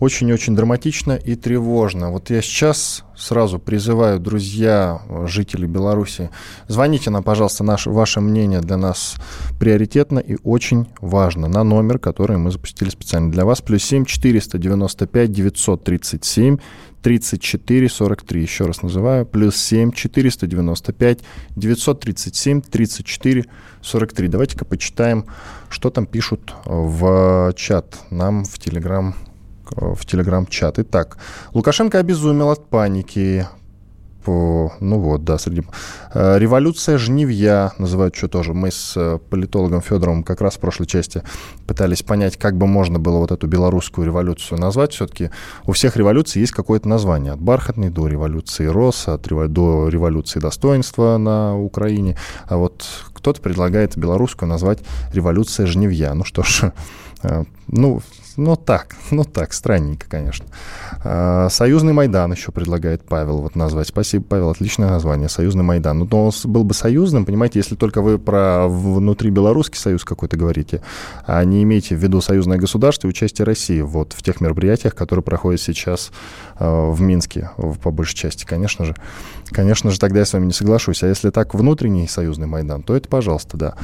очень-очень 0.00 0.56
драматично 0.56 1.12
и 1.12 1.34
тревожно. 1.34 2.12
Вот 2.12 2.30
я 2.30 2.40
сейчас 2.40 3.03
сразу 3.16 3.58
призываю, 3.58 4.18
друзья, 4.20 5.02
жители 5.26 5.66
Беларуси, 5.66 6.30
звоните 6.68 7.10
нам, 7.10 7.22
пожалуйста, 7.22 7.64
наше, 7.64 7.90
ваше 7.90 8.20
мнение 8.20 8.60
для 8.60 8.76
нас 8.76 9.16
приоритетно 9.58 10.18
и 10.18 10.36
очень 10.42 10.86
важно 11.00 11.48
на 11.48 11.64
номер, 11.64 11.98
который 11.98 12.36
мы 12.36 12.50
запустили 12.50 12.90
специально 12.90 13.30
для 13.30 13.44
вас, 13.44 13.60
плюс 13.60 13.84
7 13.84 14.04
495 14.04 15.32
937 15.32 16.58
34 17.04 17.88
43. 17.88 18.42
Еще 18.42 18.64
раз 18.64 18.82
называю. 18.82 19.26
Плюс 19.26 19.56
7 19.56 19.92
495 19.92 21.18
937 21.54 22.62
34 22.62 23.44
43. 23.82 24.28
Давайте-ка 24.28 24.64
почитаем, 24.64 25.26
что 25.68 25.90
там 25.90 26.06
пишут 26.06 26.54
в 26.64 27.52
чат 27.56 27.98
нам 28.10 28.44
в 28.44 28.58
Телеграм 28.58 29.14
в 29.70 30.04
телеграм-чат. 30.04 30.78
Итак, 30.78 31.18
Лукашенко 31.52 31.98
обезумел 31.98 32.50
от 32.50 32.68
паники. 32.68 33.46
по, 34.24 34.72
ну 34.80 34.98
вот, 34.98 35.24
да, 35.24 35.38
среди... 35.38 35.62
Э, 36.14 36.38
революция 36.38 36.98
жневья 36.98 37.72
называют 37.78 38.16
что 38.16 38.28
тоже. 38.28 38.54
Мы 38.54 38.70
с 38.70 38.94
э, 38.96 39.18
политологом 39.30 39.82
Федоровым 39.82 40.22
как 40.24 40.40
раз 40.40 40.54
в 40.54 40.60
прошлой 40.60 40.86
части 40.86 41.22
пытались 41.66 42.02
понять, 42.02 42.36
как 42.38 42.56
бы 42.56 42.66
можно 42.66 42.98
было 42.98 43.18
вот 43.18 43.32
эту 43.32 43.46
белорусскую 43.46 44.06
революцию 44.06 44.58
назвать. 44.58 44.92
Все-таки 44.92 45.30
у 45.66 45.72
всех 45.72 45.96
революций 45.96 46.40
есть 46.40 46.52
какое-то 46.52 46.88
название. 46.88 47.32
От 47.32 47.40
бархатной 47.40 47.90
до 47.90 48.08
революции 48.08 48.66
РОС, 48.66 49.08
от 49.08 49.28
рев... 49.28 49.48
до 49.48 49.88
революции 49.88 50.40
достоинства 50.40 51.18
на 51.18 51.58
Украине. 51.58 52.16
А 52.46 52.56
вот 52.56 52.84
кто-то 53.12 53.40
предлагает 53.40 53.96
белорусскую 53.96 54.48
назвать 54.48 54.80
революция 55.12 55.66
жневья. 55.66 56.14
Ну 56.14 56.24
что 56.24 56.42
ж, 56.42 56.72
э, 57.22 57.44
ну, 57.68 58.00
ну 58.36 58.56
так, 58.56 58.96
ну 59.10 59.24
так, 59.24 59.52
странненько, 59.52 60.06
конечно. 60.08 60.46
А, 61.04 61.48
Союзный 61.50 61.92
Майдан 61.92 62.32
еще 62.32 62.52
предлагает 62.52 63.02
Павел 63.04 63.38
вот 63.38 63.54
назвать. 63.54 63.88
Спасибо, 63.88 64.24
Павел, 64.24 64.50
отличное 64.50 64.88
название, 64.88 65.28
Союзный 65.28 65.62
Майдан. 65.62 65.98
Ну, 65.98 66.08
но 66.10 66.26
он 66.26 66.32
был 66.44 66.64
бы 66.64 66.74
союзным, 66.74 67.24
понимаете, 67.24 67.58
если 67.58 67.74
только 67.74 68.02
вы 68.02 68.18
про 68.18 68.66
внутри 68.68 69.30
белорусский 69.30 69.78
союз 69.78 70.04
какой-то 70.04 70.36
говорите, 70.36 70.82
а 71.26 71.44
не 71.44 71.62
имеете 71.62 71.96
в 71.96 71.98
виду 71.98 72.20
союзное 72.20 72.58
государство 72.58 73.06
и 73.06 73.10
участие 73.10 73.44
России 73.46 73.80
вот 73.80 74.12
в 74.12 74.22
тех 74.22 74.40
мероприятиях, 74.40 74.94
которые 74.94 75.22
проходят 75.22 75.60
сейчас 75.60 76.10
э, 76.58 76.90
в 76.90 77.00
Минске, 77.00 77.50
по 77.82 77.90
большей 77.90 78.16
части, 78.16 78.44
конечно 78.44 78.84
же. 78.84 78.94
Конечно 79.50 79.90
же, 79.90 80.00
тогда 80.00 80.20
я 80.20 80.26
с 80.26 80.32
вами 80.32 80.46
не 80.46 80.52
соглашусь. 80.52 81.02
А 81.02 81.06
если 81.06 81.30
так 81.30 81.54
внутренний 81.54 82.08
союзный 82.08 82.46
Майдан, 82.46 82.82
то 82.82 82.96
это, 82.96 83.08
пожалуйста, 83.08 83.56
да. 83.56 83.74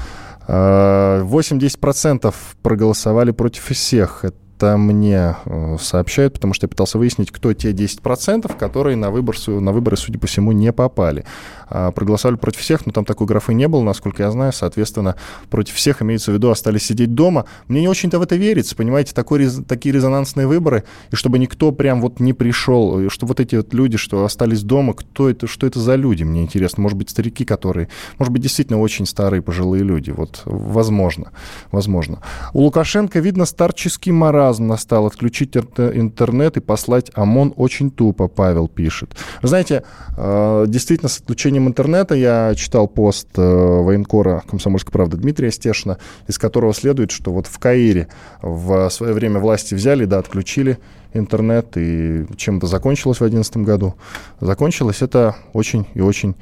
8-10% 0.50 2.26
а, 2.28 2.32
проголосовали 2.62 3.30
против 3.30 3.70
всех. 3.70 4.24
Это 4.24 4.36
мне 4.62 5.36
э, 5.44 5.76
сообщают, 5.80 6.34
потому 6.34 6.54
что 6.54 6.64
я 6.64 6.68
пытался 6.68 6.98
выяснить, 6.98 7.30
кто 7.30 7.52
те 7.52 7.72
10%, 7.72 8.56
которые 8.58 8.96
на, 8.96 9.10
выбор, 9.10 9.36
на 9.46 9.72
выборы, 9.72 9.96
судя 9.96 10.18
по 10.18 10.26
всему, 10.26 10.52
не 10.52 10.72
попали. 10.72 11.24
А, 11.70 11.92
проголосовали 11.92 12.36
против 12.36 12.60
всех, 12.60 12.84
но 12.84 12.92
там 12.92 13.04
такой 13.04 13.26
графы 13.26 13.54
не 13.54 13.68
было, 13.68 13.82
насколько 13.82 14.24
я 14.24 14.30
знаю. 14.30 14.52
Соответственно, 14.52 15.14
против 15.48 15.74
всех, 15.74 16.02
имеется 16.02 16.32
в 16.32 16.34
виду, 16.34 16.50
остались 16.50 16.84
сидеть 16.84 17.14
дома. 17.14 17.46
Мне 17.68 17.82
не 17.82 17.88
очень-то 17.88 18.18
в 18.18 18.22
это 18.22 18.34
верится, 18.36 18.74
понимаете, 18.74 19.14
такой, 19.14 19.48
такие 19.68 19.94
резонансные 19.94 20.46
выборы, 20.48 20.84
и 21.12 21.16
чтобы 21.16 21.38
никто 21.38 21.70
прям 21.70 22.00
вот 22.00 22.18
не 22.18 22.32
пришел, 22.32 23.00
и 23.00 23.08
что 23.08 23.26
вот 23.26 23.38
эти 23.38 23.54
вот 23.54 23.72
люди, 23.72 23.96
что 23.96 24.24
остались 24.24 24.62
дома, 24.62 24.94
кто 24.94 25.30
это, 25.30 25.46
что 25.46 25.66
это 25.66 25.78
за 25.78 25.94
люди, 25.94 26.24
мне 26.24 26.42
интересно. 26.42 26.82
Может 26.82 26.98
быть, 26.98 27.10
старики, 27.10 27.44
которые, 27.44 27.88
может 28.18 28.32
быть, 28.32 28.42
действительно 28.42 28.80
очень 28.80 29.06
старые 29.06 29.40
пожилые 29.40 29.84
люди. 29.84 30.10
Вот, 30.10 30.42
возможно, 30.44 31.30
возможно. 31.70 32.18
У 32.52 32.62
Лукашенко, 32.62 33.20
видно, 33.20 33.44
старческий 33.44 34.10
маразм 34.50 34.66
настал. 34.66 35.06
Отключить 35.06 35.56
интернет 35.56 36.56
и 36.56 36.60
послать 36.60 37.10
ОМОН 37.14 37.54
очень 37.56 37.90
тупо, 37.90 38.28
Павел 38.28 38.68
пишет. 38.68 39.16
Вы 39.42 39.48
знаете, 39.48 39.82
а, 40.16 40.66
действительно, 40.66 41.08
с 41.08 41.18
отключением 41.18 41.68
интернета 41.68 42.14
я 42.14 42.54
читал 42.56 42.88
пост 42.88 43.28
э, 43.36 43.42
военкора 43.42 44.42
«Комсомольской 44.48 44.92
правды» 44.92 45.16
Дмитрия 45.16 45.50
Стешина, 45.50 45.98
из 46.28 46.38
которого 46.38 46.74
следует, 46.74 47.10
что 47.10 47.32
вот 47.32 47.46
в 47.46 47.58
Каире 47.58 48.08
в 48.42 48.88
свое 48.90 49.12
время 49.12 49.38
власти 49.40 49.74
взяли, 49.74 50.04
да, 50.04 50.18
отключили 50.18 50.78
интернет, 51.12 51.76
и 51.76 52.26
чем 52.36 52.58
это 52.58 52.66
закончилось 52.66 53.18
в 53.18 53.20
2011 53.20 53.56
году? 53.58 53.94
Закончилось 54.40 55.02
это 55.02 55.36
очень 55.52 55.86
и 55.94 56.00
очень 56.00 56.30
э, 56.30 56.34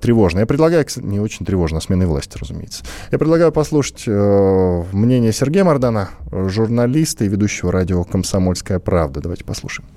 тревожно. 0.00 0.40
Я 0.40 0.46
предлагаю, 0.46 0.86
не 0.96 1.20
очень 1.20 1.46
тревожно, 1.46 1.78
а 1.78 1.80
сменой 1.80 2.06
власти, 2.06 2.36
разумеется. 2.38 2.84
Я 3.10 3.18
предлагаю 3.18 3.52
послушать 3.52 4.04
э, 4.06 4.84
мнение 4.92 5.32
Сергея 5.32 5.64
Мардана, 5.64 6.10
журналиста 6.30 7.24
и 7.24 7.28
ведущего 7.28 7.72
радио 7.72 8.04
«Комсомольская 8.04 8.78
правда». 8.78 9.20
Давайте 9.20 9.44
послушаем 9.44 9.88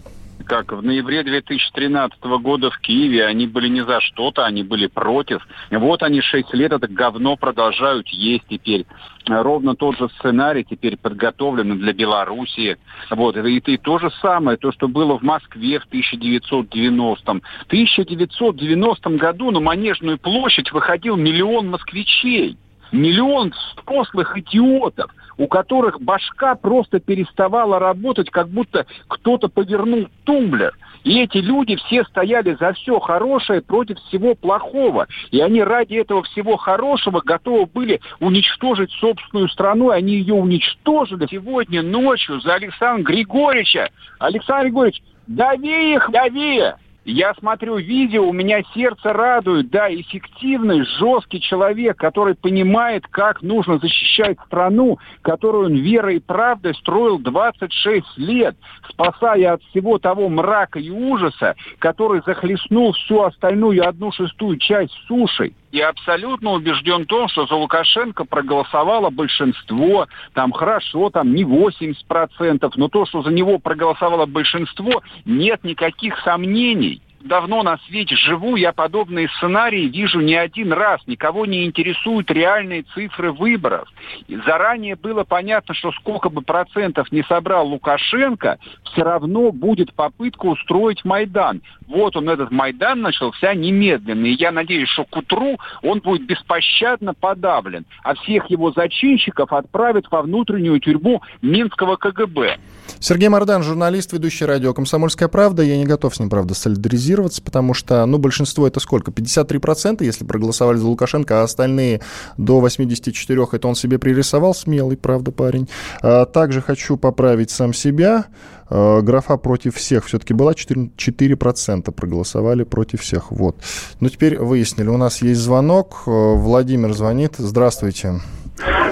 как 0.46 0.72
в 0.72 0.82
ноябре 0.84 1.24
2013 1.24 2.24
года 2.42 2.70
в 2.70 2.80
Киеве 2.80 3.26
они 3.26 3.48
были 3.48 3.68
не 3.68 3.84
за 3.84 4.00
что-то, 4.02 4.46
они 4.46 4.64
были 4.64 4.88
против. 4.88 5.46
Вот 5.72 6.04
они 6.04 6.22
шесть 6.22 6.54
лет 6.54 6.72
это 6.72 6.88
говно 6.88 7.36
продолжают 7.36 8.08
есть 8.10 8.46
теперь. 8.50 8.86
Ровно 9.28 9.76
тот 9.76 9.98
же 9.98 10.10
сценарий 10.18 10.64
теперь 10.64 10.98
подготовлен 10.98 11.78
для 11.80 11.94
Белоруссии. 11.94 12.78
Вот. 13.10 13.36
И, 13.38 13.58
и 13.58 13.78
то 13.78 14.00
же 14.00 14.10
самое, 14.22 14.58
то, 14.58 14.72
что 14.72 14.88
было 14.88 15.18
в 15.18 15.22
Москве 15.22 15.80
в 15.80 15.88
1990-м. 15.88 17.42
В 17.42 17.66
1990 17.68 19.10
году 19.12 19.52
на 19.52 19.60
Манежную 19.60 20.18
площадь 20.18 20.72
выходил 20.72 21.18
миллион 21.18 21.70
москвичей. 21.70 22.58
Миллион 22.92 23.54
взрослых 23.78 24.38
идиотов 24.38 25.12
у 25.38 25.48
которых 25.48 26.02
башка 26.02 26.56
просто 26.56 27.00
переставала 27.00 27.80
работать, 27.80 28.30
как 28.30 28.50
будто 28.50 28.86
кто-то 29.08 29.48
повернул 29.48 30.08
тумблер. 30.24 30.76
И 31.04 31.22
эти 31.22 31.38
люди 31.38 31.76
все 31.76 32.04
стояли 32.06 32.58
за 32.60 32.74
все 32.74 33.00
хорошее 33.00 33.62
против 33.62 33.98
всего 34.00 34.36
плохого. 34.36 35.08
И 35.32 35.40
они 35.40 35.64
ради 35.64 35.96
этого 35.96 36.24
всего 36.24 36.58
хорошего 36.58 37.22
готовы 37.24 37.66
были 37.66 38.02
уничтожить 38.20 38.92
собственную 38.94 39.48
страну. 39.50 39.92
И 39.92 39.96
они 39.96 40.14
ее 40.14 40.34
уничтожили 40.34 41.28
сегодня 41.30 41.82
ночью 41.82 42.42
за 42.42 42.56
Александра 42.56 43.14
Григорьевича. 43.14 43.90
Александр 44.20 44.66
Григорьевич, 44.66 45.02
дави 45.28 45.94
их, 45.94 46.10
дави! 46.12 46.64
Я 47.10 47.34
смотрю 47.36 47.78
видео, 47.78 48.28
у 48.28 48.34
меня 48.34 48.62
сердце 48.74 49.14
радует, 49.14 49.70
да, 49.70 49.90
эффективный, 49.90 50.84
жесткий 51.00 51.40
человек, 51.40 51.96
который 51.96 52.36
понимает, 52.36 53.08
как 53.08 53.42
нужно 53.42 53.78
защищать 53.78 54.38
страну, 54.46 55.00
которую 55.22 55.68
он 55.68 55.76
верой 55.76 56.18
и 56.18 56.20
правдой 56.20 56.76
строил 56.76 57.18
26 57.18 58.06
лет, 58.18 58.58
спасая 58.90 59.54
от 59.54 59.64
всего 59.64 60.00
того 60.00 60.28
мрака 60.28 60.80
и 60.80 60.90
ужаса, 60.90 61.56
который 61.80 62.22
захлестнул 62.26 62.92
всю 62.92 63.22
остальную 63.22 63.88
одну 63.88 64.12
шестую 64.12 64.58
часть 64.58 64.92
суши. 65.08 65.54
Я 65.72 65.90
абсолютно 65.90 66.52
убежден 66.54 67.04
в 67.04 67.08
том, 67.08 67.28
что 67.28 67.46
за 67.46 67.56
Лукашенко 67.56 68.24
проголосовало 68.24 69.10
большинство, 69.10 70.08
там 70.34 70.52
хорошо, 70.54 71.10
там 71.10 71.34
не 71.34 71.44
80%, 71.44 72.72
но 72.76 72.88
то, 72.88 73.06
что 73.06 73.22
за 73.22 73.32
него 73.32 73.60
проголосовало 73.60 74.26
большинство, 74.26 75.02
нет 75.26 75.64
никаких 75.64 76.18
сомнений 76.20 77.02
давно 77.22 77.64
на 77.64 77.78
свете 77.88 78.16
живу, 78.16 78.56
я 78.56 78.72
подобные 78.72 79.30
сценарии 79.30 79.88
вижу 79.88 80.20
не 80.22 80.36
один 80.36 80.74
раз. 80.74 81.02
Никого 81.08 81.46
не 81.46 81.66
интересуют 81.66 82.32
реальные 82.32 82.84
цифры 82.94 83.32
выборов. 83.32 83.88
И 84.28 84.36
заранее 84.46 84.96
было 84.96 85.24
понятно, 85.24 85.74
что 85.74 85.92
сколько 85.92 86.30
бы 86.30 86.42
процентов 86.42 87.12
не 87.12 87.24
собрал 87.24 87.68
Лукашенко, 87.68 88.60
все 88.84 89.04
равно 89.04 89.52
будет 89.52 89.94
попытка 89.94 90.46
устроить 90.46 91.04
Майдан. 91.06 91.62
Вот 91.88 92.16
он, 92.16 92.30
этот 92.30 92.52
Майдан, 92.52 93.02
начался 93.02 93.54
немедленно. 93.54 94.26
И 94.26 94.36
я 94.36 94.52
надеюсь, 94.52 94.90
что 94.90 95.06
к 95.06 95.16
утру 95.16 95.58
он 95.82 96.00
будет 96.00 96.26
беспощадно 96.26 97.14
подавлен, 97.14 97.86
а 98.04 98.16
всех 98.16 98.50
его 98.50 98.72
зачинщиков 98.72 99.54
отправят 99.54 100.06
во 100.12 100.22
внутреннюю 100.22 100.80
тюрьму 100.80 101.22
Минского 101.42 101.96
КГБ. 101.96 102.58
Сергей 103.00 103.30
Мордан, 103.30 103.64
журналист, 103.64 104.14
ведущий 104.14 104.46
радио 104.46 104.74
«Комсомольская 104.74 105.28
правда». 105.28 105.62
Я 105.64 105.78
не 105.78 105.86
готов 105.86 106.16
с 106.16 106.20
ним, 106.20 106.30
правда, 106.30 106.56
солидаризироваться, 106.56 107.07
потому 107.42 107.74
что, 107.74 108.06
ну, 108.06 108.18
большинство 108.18 108.68
это 108.68 108.80
сколько? 108.80 109.12
53%, 109.12 110.04
если 110.04 110.26
проголосовали 110.26 110.78
за 110.78 110.88
Лукашенко, 110.88 111.42
а 111.42 111.44
остальные 111.44 112.02
до 112.38 112.66
84% 112.66 113.50
это 113.54 113.68
он 113.68 113.76
себе 113.76 114.00
пририсовал. 114.00 114.54
Смелый, 114.54 114.98
правда, 114.98 115.32
парень. 115.32 115.68
А, 116.02 116.26
также 116.26 116.62
хочу 116.62 116.98
поправить 116.98 117.52
сам 117.52 117.74
себя. 117.74 118.26
А, 118.70 119.02
графа 119.02 119.38
против 119.38 119.76
всех 119.76 120.06
все-таки 120.06 120.34
была, 120.34 120.54
4%, 120.54 120.92
4% 120.98 121.92
проголосовали 121.92 122.64
против 122.64 123.02
всех. 123.02 123.32
Вот. 123.32 123.58
Ну, 124.00 124.10
теперь 124.10 124.38
выяснили. 124.38 124.90
У 124.90 124.98
нас 124.98 125.22
есть 125.22 125.42
звонок. 125.42 126.04
Владимир 126.06 126.94
звонит. 126.94 127.36
Здравствуйте. 127.38 128.22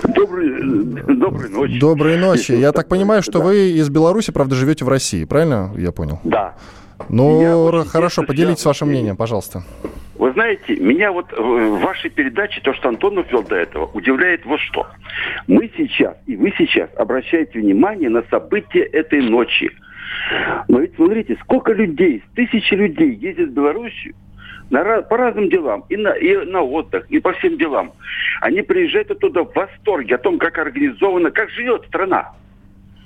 Добрый, 0.04 1.15
доброй 1.15 1.49
ночи. 1.49 1.80
Доброй 1.80 2.17
ночи. 2.17 2.51
Я 2.51 2.71
так 2.71 2.88
понимаю, 2.88 3.23
что 3.23 3.39
да. 3.39 3.45
вы 3.45 3.71
из 3.71 3.89
Беларуси, 3.89 4.32
правда, 4.32 4.56
живете 4.56 4.86
в 4.86 4.89
России, 4.89 5.25
правильно 5.25 5.73
я 5.78 5.91
понял? 5.91 6.19
Да. 6.23 6.56
Ну, 7.10 7.77
Я 7.77 7.84
хорошо, 7.86 8.23
поделитесь 8.23 8.65
вашим 8.65 8.89
мнением, 8.89 9.17
пожалуйста. 9.17 9.63
Вы 10.15 10.31
знаете, 10.31 10.77
меня 10.77 11.12
вот 11.12 11.31
в 11.31 11.79
вашей 11.81 12.10
передаче, 12.10 12.62
то, 12.62 12.73
что 12.73 12.89
Антонов 12.89 13.29
вел 13.31 13.43
до 13.43 13.55
этого, 13.55 13.86
удивляет 13.93 14.45
вот 14.45 14.60
что. 14.62 14.88
Мы 15.47 15.69
сейчас, 15.75 16.15
и 16.25 16.38
вы 16.38 16.53
сейчас 16.58 16.89
обращаете 16.95 17.60
внимание 17.60 18.10
на 18.10 18.23
события 18.29 18.84
этой 18.84 19.21
ночи. 19.21 19.71
Но 20.69 20.79
ведь 20.79 20.95
смотрите, 20.95 21.38
сколько 21.41 21.73
людей, 21.73 22.23
тысячи 22.34 22.73
людей 22.73 23.13
ездят 23.13 23.49
в 23.49 23.53
Белоруссию, 23.53 24.15
на, 24.69 25.01
по 25.01 25.17
разным 25.17 25.49
делам, 25.49 25.84
и 25.89 25.97
на, 25.97 26.10
и 26.10 26.45
на 26.45 26.62
отдых, 26.62 27.05
и 27.10 27.19
по 27.19 27.34
всем 27.34 27.58
делам. 27.58 27.93
Они 28.41 28.62
приезжают 28.62 29.12
оттуда 29.12 29.43
в 29.43 29.53
восторге 29.53 30.15
о 30.15 30.17
том, 30.17 30.39
как 30.39 30.58
организована, 30.58 31.31
как 31.31 31.49
живет 31.49 31.86
страна. 31.88 32.34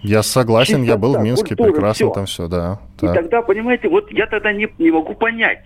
Я 0.02 0.24
согласен, 0.24 0.84
Чистота, 0.84 0.92
я 0.92 0.98
был 0.98 1.18
в 1.18 1.22
Минске, 1.22 1.56
культура, 1.56 1.72
прекрасно 1.72 2.06
все. 2.08 2.14
там 2.14 2.26
все, 2.26 2.48
да. 2.48 2.80
И 2.98 3.06
так. 3.06 3.16
тогда, 3.16 3.42
понимаете, 3.42 3.90
вот 3.90 4.12
я 4.12 4.28
тогда 4.28 4.54
не, 4.54 4.70
не 4.78 4.92
могу 4.92 5.14
понять, 5.14 5.64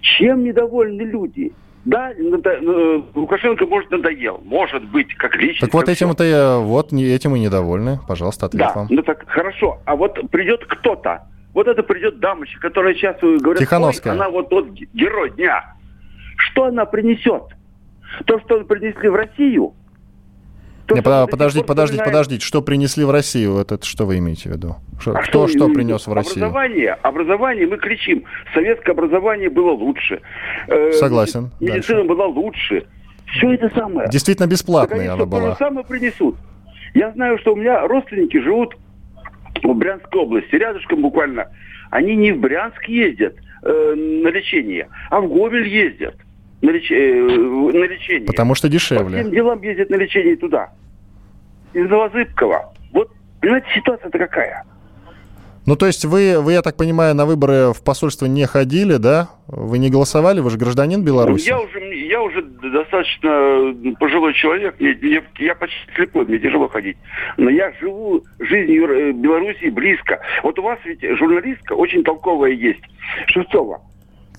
чем 0.00 0.44
недовольны 0.44 1.02
люди. 1.02 1.52
Да, 1.84 2.12
э, 2.12 3.02
Лукашенко, 3.14 3.66
может, 3.66 3.90
надоел. 3.90 4.40
Может 4.44 4.84
быть, 4.90 5.14
как 5.14 5.34
личность. 5.36 5.60
Так 5.60 5.72
вот 5.72 5.88
этим-то 5.88 6.24
я, 6.24 6.58
вот 6.58 6.92
этим 6.92 7.36
и 7.36 7.40
недовольны. 7.40 7.98
Пожалуйста, 8.06 8.46
ответ 8.46 8.60
да, 8.60 8.72
вам. 8.74 8.86
ну 8.90 9.02
так 9.02 9.24
хорошо. 9.26 9.78
А 9.86 9.96
вот 9.96 10.18
придет 10.30 10.64
кто-то, 10.66 11.26
вот 11.54 11.66
это 11.68 11.82
придет 11.82 12.20
дамочка, 12.20 12.60
которая 12.60 12.94
сейчас 12.94 13.16
говорят, 13.20 13.60
Тихановская. 13.60 14.12
она 14.12 14.28
вот 14.28 14.50
тот 14.50 14.68
герой 14.70 15.30
дня. 15.30 15.74
Что 16.36 16.64
она 16.66 16.84
принесет? 16.84 17.44
То, 18.26 18.40
что 18.40 18.60
принесли 18.64 19.08
в 19.08 19.14
Россию, 19.14 19.74
то, 20.90 20.96
Не, 20.96 21.02
подождите, 21.02 21.64
подождите, 21.64 22.02
вспоминает... 22.02 22.04
подождите. 22.04 22.44
Что 22.44 22.62
принесли 22.62 23.04
в 23.04 23.10
Россию? 23.10 23.52
Вот 23.54 23.72
это 23.72 23.84
что 23.86 24.06
вы 24.06 24.18
имеете 24.18 24.48
в 24.48 24.52
виду? 24.52 24.76
Что, 25.00 25.12
а 25.12 25.22
кто 25.22 25.46
что, 25.46 25.58
что 25.58 25.68
принес 25.68 26.06
в 26.06 26.12
Россию? 26.12 26.46
Образование. 26.46 26.92
Образование, 27.02 27.66
мы 27.66 27.78
кричим. 27.78 28.24
Советское 28.54 28.92
образование 28.92 29.50
было 29.50 29.70
лучше. 29.70 30.20
Э, 30.66 30.92
Согласен. 30.92 31.50
Медицина 31.60 31.98
Дальше. 31.98 32.08
была 32.08 32.26
лучше. 32.26 32.86
Все 33.26 33.52
это 33.52 33.70
самое. 33.74 34.08
Действительно 34.10 34.46
бесплатная 34.46 35.12
она 35.12 35.24
была. 35.24 35.40
То 35.40 35.50
же 35.50 35.56
самое 35.58 35.86
принесут. 35.86 36.36
Я 36.94 37.12
знаю, 37.12 37.38
что 37.38 37.52
у 37.52 37.56
меня 37.56 37.86
родственники 37.86 38.40
живут 38.40 38.76
в 39.62 39.72
Брянской 39.74 40.20
области, 40.20 40.54
рядышком 40.56 41.02
буквально. 41.02 41.48
Они 41.90 42.16
не 42.16 42.32
в 42.32 42.40
Брянск 42.40 42.84
ездят 42.88 43.36
э, 43.62 43.94
на 43.94 44.28
лечение, 44.28 44.88
а 45.10 45.20
в 45.20 45.28
Гомель 45.28 45.68
ездят 45.68 46.16
на, 46.62 46.70
леч... 46.70 46.90
э, 46.90 47.22
на 47.22 47.84
лечение. 47.84 48.26
Потому 48.26 48.54
что 48.54 48.68
дешевле. 48.68 49.18
По 49.18 49.22
всем 49.22 49.30
делам 49.30 49.62
ездят 49.62 49.90
на 49.90 49.96
лечение 49.96 50.36
туда. 50.36 50.70
Из 51.72 51.88
Новозыбкова. 51.88 52.72
Вот, 52.92 53.10
понимаете, 53.40 53.66
ситуация-то 53.74 54.18
какая? 54.18 54.64
Ну, 55.66 55.76
то 55.76 55.86
есть 55.86 56.04
вы, 56.04 56.40
вы, 56.40 56.54
я 56.54 56.62
так 56.62 56.76
понимаю, 56.76 57.14
на 57.14 57.26
выборы 57.26 57.72
в 57.72 57.84
посольство 57.84 58.26
не 58.26 58.46
ходили, 58.46 58.96
да? 58.96 59.28
Вы 59.46 59.78
не 59.78 59.90
голосовали? 59.90 60.40
Вы 60.40 60.50
же 60.50 60.58
гражданин 60.58 61.04
Беларуси. 61.04 61.48
Я 61.48 61.60
уже, 61.60 61.94
я 61.94 62.22
уже 62.22 62.42
достаточно 62.42 63.94
пожилой 64.00 64.32
человек. 64.34 64.74
Я, 64.78 64.90
я, 64.90 65.22
я 65.38 65.54
почти 65.54 65.76
слепой, 65.94 66.24
мне 66.24 66.38
тяжело 66.38 66.66
ходить. 66.68 66.96
Но 67.36 67.50
я 67.50 67.72
живу 67.78 68.24
жизнью 68.38 68.88
э, 68.88 69.12
Беларуси 69.12 69.68
близко. 69.68 70.20
Вот 70.42 70.58
у 70.58 70.62
вас 70.62 70.78
ведь 70.84 71.02
журналистка 71.18 71.74
очень 71.74 72.02
толковая 72.02 72.52
есть. 72.52 72.82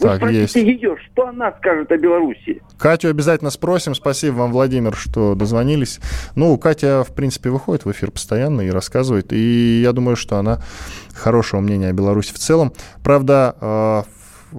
Вы 0.02 0.08
так, 0.08 0.18
спросите 0.18 0.42
есть. 0.42 0.56
ее, 0.56 0.98
что 0.98 1.28
она 1.28 1.52
скажет 1.60 1.92
о 1.92 1.98
Беларуси. 1.98 2.62
Катю 2.80 3.10
обязательно 3.10 3.52
спросим. 3.52 3.94
Спасибо 3.94 4.36
вам, 4.36 4.52
Владимир, 4.52 4.96
что 4.96 5.36
дозвонились. 5.36 6.00
Ну, 6.36 6.58
Катя, 6.58 7.04
в 7.08 7.14
принципе, 7.14 7.52
выходит 7.52 7.86
в 7.86 7.92
эфир 7.92 8.10
постоянно 8.10 8.62
и 8.62 8.72
рассказывает. 8.72 9.32
И 9.32 9.82
я 9.82 9.92
думаю, 9.94 10.16
что 10.16 10.38
она 10.38 10.60
хорошего 11.14 11.62
мнения 11.62 11.90
о 11.90 11.94
Беларуси 11.94 12.34
в 12.34 12.40
целом. 12.40 12.74
Правда, 13.04 13.56
э, 13.62 14.04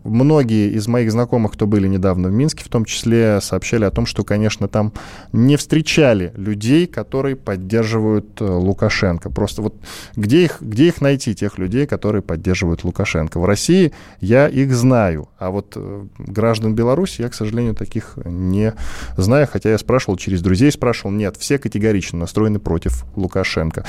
многие 0.04 0.70
из 0.70 0.88
моих 0.88 1.10
знакомых, 1.12 1.52
кто 1.52 1.66
были 1.66 1.88
недавно 1.88 2.28
в 2.28 2.32
Минске, 2.32 2.64
в 2.64 2.68
том 2.68 2.84
числе 2.84 3.40
сообщали 3.40 3.84
о 3.84 3.90
том, 3.90 4.06
что, 4.06 4.24
конечно, 4.24 4.68
там 4.68 4.92
не 5.32 5.56
встречали 5.56 6.32
людей, 6.36 6.86
которые 6.86 7.36
поддерживают 7.36 8.40
э, 8.40 8.44
Лукашенко. 8.44 9.30
Просто 9.30 9.62
вот 9.62 9.74
где 10.16 10.44
их, 10.44 10.58
где 10.60 10.88
их 10.88 11.00
найти, 11.00 11.34
тех 11.34 11.58
людей, 11.58 11.86
которые 11.86 12.22
поддерживают 12.22 12.84
Лукашенко? 12.84 13.38
В 13.38 13.44
России 13.44 13.92
я 14.20 14.48
их 14.48 14.74
знаю, 14.74 15.28
а 15.38 15.50
вот 15.50 15.72
э, 15.76 16.04
граждан 16.18 16.74
Беларуси 16.74 17.22
я, 17.22 17.28
к 17.28 17.34
сожалению, 17.34 17.74
таких 17.74 18.18
не 18.24 18.74
знаю, 19.16 19.48
хотя 19.50 19.70
я 19.70 19.78
спрашивал 19.78 20.16
через 20.16 20.42
друзей, 20.42 20.70
спрашивал, 20.72 21.12
нет, 21.12 21.36
все 21.38 21.58
категорично 21.58 22.18
настроены 22.18 22.58
против 22.58 23.04
Лукашенко. 23.16 23.84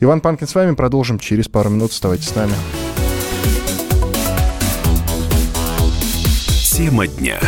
Иван 0.00 0.20
Панкин 0.20 0.46
с 0.46 0.54
вами, 0.54 0.74
продолжим 0.74 1.18
через 1.18 1.48
пару 1.48 1.70
минут, 1.70 1.90
оставайтесь 1.90 2.28
с 2.28 2.34
нами. 2.34 2.52
Тема 6.76 7.06
дня. 7.06 7.40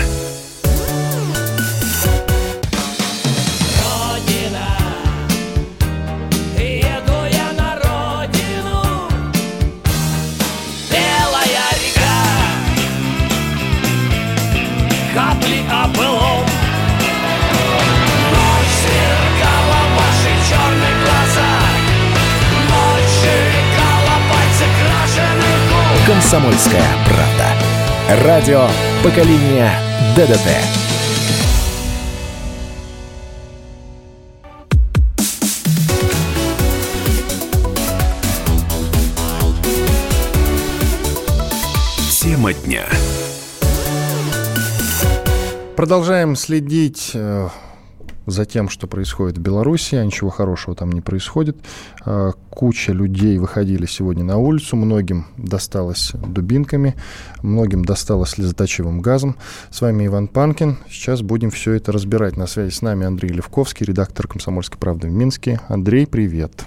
«Комсомольская 26.06 26.82
правда». 27.04 27.57
Радио 28.08 28.66
поколения 29.04 29.70
ДДТ. 30.16 30.48
Тема 42.18 42.54
дня. 42.54 42.86
Продолжаем 45.76 46.34
следить 46.34 47.10
э, 47.12 47.48
за 48.30 48.44
тем, 48.44 48.68
что 48.68 48.86
происходит 48.86 49.38
в 49.38 49.40
Беларуси, 49.40 49.94
а 49.96 50.04
ничего 50.04 50.30
хорошего 50.30 50.76
там 50.76 50.92
не 50.92 51.00
происходит. 51.00 51.56
А, 52.04 52.32
куча 52.50 52.92
людей 52.92 53.38
выходили 53.38 53.86
сегодня 53.86 54.24
на 54.24 54.38
улицу, 54.38 54.76
многим 54.76 55.26
досталось 55.36 56.12
дубинками, 56.14 56.94
многим 57.42 57.84
досталось 57.84 58.30
слезоточивым 58.30 59.00
газом. 59.00 59.36
С 59.70 59.80
вами 59.80 60.06
Иван 60.06 60.28
Панкин. 60.28 60.78
Сейчас 60.88 61.22
будем 61.22 61.50
все 61.50 61.72
это 61.72 61.92
разбирать. 61.92 62.36
На 62.36 62.46
связи 62.46 62.72
с 62.72 62.82
нами 62.82 63.06
Андрей 63.06 63.32
Левковский, 63.32 63.86
редактор 63.86 64.26
«Комсомольской 64.26 64.78
правды» 64.78 65.08
в 65.08 65.12
Минске. 65.12 65.60
Андрей, 65.68 66.06
привет. 66.06 66.64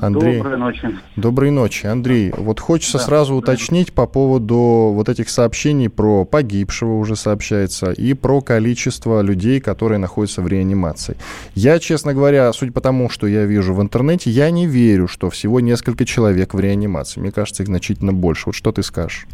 Андрей, 0.00 0.38
Доброй 0.38 0.58
ночи. 0.58 0.98
Доброй 1.16 1.50
ночи. 1.50 1.86
Андрей, 1.86 2.32
вот 2.36 2.60
хочется 2.60 2.98
да, 2.98 3.04
сразу 3.04 3.34
уточнить 3.34 3.92
по 3.92 4.06
поводу 4.06 4.56
вот 4.94 5.08
этих 5.08 5.28
сообщений 5.28 5.88
про 5.88 6.24
погибшего 6.24 6.96
уже 6.96 7.16
сообщается 7.16 7.92
и 7.92 8.14
про 8.14 8.40
количество 8.40 9.20
людей, 9.20 9.60
которые 9.60 9.98
находятся 9.98 10.42
в 10.42 10.48
реанимации. 10.48 11.16
Я, 11.54 11.78
честно 11.78 12.14
говоря, 12.14 12.52
судя 12.52 12.72
по 12.72 12.80
тому, 12.80 13.10
что 13.10 13.26
я 13.26 13.44
вижу 13.44 13.74
в 13.74 13.82
интернете, 13.82 14.30
я 14.30 14.50
не 14.50 14.66
верю, 14.66 15.08
что 15.08 15.30
всего 15.30 15.60
несколько 15.60 16.04
человек 16.04 16.54
в 16.54 16.60
реанимации. 16.60 17.20
Мне 17.20 17.32
кажется, 17.32 17.62
их 17.62 17.68
значительно 17.68 18.12
больше. 18.12 18.44
Вот 18.46 18.54
что 18.54 18.72
ты 18.72 18.82
скажешь? 18.82 19.26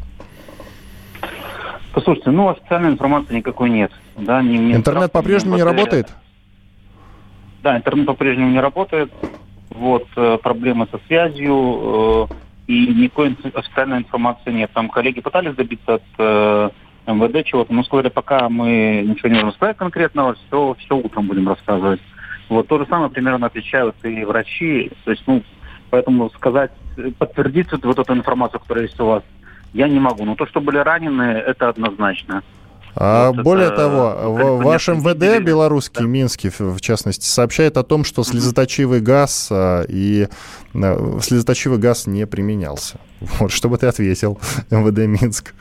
Послушайте, 1.92 2.30
ну 2.30 2.48
официальной 2.50 2.90
информации 2.90 3.36
никакой 3.36 3.70
нет. 3.70 3.90
Да, 4.16 4.42
ни, 4.42 4.56
ни 4.56 4.74
интернет 4.74 5.12
по-прежнему 5.12 5.56
не 5.56 5.62
работает? 5.62 6.08
Да, 7.62 7.76
интернет 7.76 8.06
по-прежнему 8.06 8.50
не 8.50 8.60
работает 8.60 9.12
вот, 9.70 10.06
э, 10.16 10.38
проблемы 10.42 10.86
со 10.90 10.98
связью, 11.06 12.28
э, 12.30 12.34
и 12.66 12.86
никакой 12.88 13.36
официальной 13.54 13.98
информации 13.98 14.52
нет. 14.52 14.70
Там 14.74 14.88
коллеги 14.88 15.20
пытались 15.20 15.54
добиться 15.54 15.94
от 15.94 16.02
э, 16.18 16.70
МВД 17.06 17.44
чего-то, 17.46 17.72
но 17.72 17.82
сказали, 17.82 18.08
пока 18.08 18.48
мы 18.48 19.02
ничего 19.06 19.28
не 19.28 19.36
можем 19.36 19.52
сказать 19.52 19.76
конкретного, 19.76 20.34
все, 20.34 20.76
все 20.78 20.96
утром 20.96 21.26
будем 21.26 21.48
рассказывать. 21.48 22.00
Вот 22.48 22.66
то 22.68 22.78
же 22.78 22.86
самое 22.86 23.10
примерно 23.10 23.46
отвечают 23.46 23.96
и 24.04 24.24
врачи. 24.24 24.90
То 25.04 25.10
есть, 25.10 25.22
ну, 25.26 25.42
поэтому 25.90 26.30
сказать, 26.30 26.70
подтвердить 27.18 27.68
вот 27.72 27.98
эту 27.98 28.12
информацию, 28.12 28.60
которая 28.60 28.84
есть 28.84 29.00
у 29.00 29.06
вас, 29.06 29.22
я 29.72 29.88
не 29.88 30.00
могу. 30.00 30.24
Но 30.24 30.34
то, 30.34 30.46
что 30.46 30.60
были 30.60 30.78
ранены, 30.78 31.22
это 31.22 31.68
однозначно. 31.68 32.42
А 33.00 33.30
вот 33.30 33.44
более 33.44 33.68
это, 33.68 33.76
того, 33.76 34.32
в, 34.32 34.64
ваш 34.64 34.88
МВД 34.88 35.40
белорусский, 35.44 36.02
да. 36.02 36.08
Минский, 36.08 36.50
в 36.50 36.80
частности, 36.80 37.26
сообщает 37.26 37.76
о 37.76 37.84
том, 37.84 38.02
что 38.02 38.24
слезоточивый 38.24 39.00
газ 39.00 39.48
а, 39.52 39.84
и 39.88 40.26
а, 40.74 41.18
слезоточивый 41.22 41.78
газ 41.78 42.08
не 42.08 42.26
применялся. 42.26 42.98
Вот, 43.38 43.52
что 43.52 43.68
бы 43.68 43.78
ты 43.78 43.86
ответил, 43.86 44.40
МВД 44.70 45.06
Минск? 45.06 45.54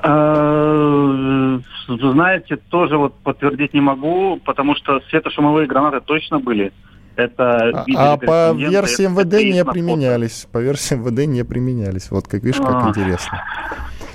А, 0.00 1.58
знаете, 1.88 2.56
тоже 2.56 2.98
вот 2.98 3.14
подтвердить 3.20 3.72
не 3.72 3.80
могу, 3.80 4.38
потому 4.44 4.76
что 4.76 5.00
светошумовые 5.08 5.66
гранаты 5.66 6.02
точно 6.04 6.40
были. 6.40 6.74
Это 7.16 7.84
а, 7.96 8.12
а 8.12 8.16
по 8.18 8.52
версии 8.54 9.06
МВД 9.06 9.44
не 9.44 9.64
применялись. 9.64 10.46
По 10.52 10.58
версии 10.58 10.94
МВД 10.94 11.26
не 11.26 11.42
применялись. 11.42 12.10
Вот 12.10 12.28
как 12.28 12.42
видишь, 12.42 12.60
как 12.60 12.88
интересно. 12.88 13.42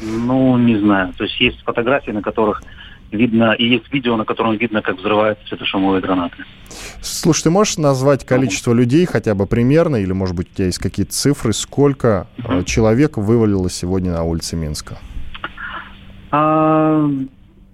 Ну, 0.02 0.58
не 0.58 0.78
знаю. 0.78 1.14
То 1.18 1.24
есть 1.24 1.40
есть 1.40 1.62
фотографии, 1.64 2.12
на 2.12 2.22
которых 2.22 2.62
видно, 3.12 3.54
и 3.54 3.66
есть 3.68 3.92
видео, 3.92 4.16
на 4.18 4.26
котором 4.26 4.58
видно, 4.58 4.82
как 4.82 4.98
взрываются 4.98 5.46
светошумовые 5.48 6.02
гранаты. 6.02 6.44
Слушай, 7.02 7.44
ты 7.44 7.50
можешь 7.50 7.78
назвать 7.78 8.26
количество 8.26 8.74
людей 8.74 9.06
хотя 9.06 9.34
бы 9.34 9.46
примерно, 9.46 9.96
или, 9.96 10.12
может 10.12 10.36
быть, 10.36 10.52
у 10.52 10.56
тебя 10.56 10.66
есть 10.66 10.80
какие-то 10.80 11.12
цифры, 11.12 11.54
сколько 11.54 12.28
uh 12.38 12.64
человек 12.66 13.18
вывалило 13.18 13.70
сегодня 13.70 14.12
на 14.12 14.24
улице 14.24 14.56
Минска? 14.56 14.98
А, 16.32 17.10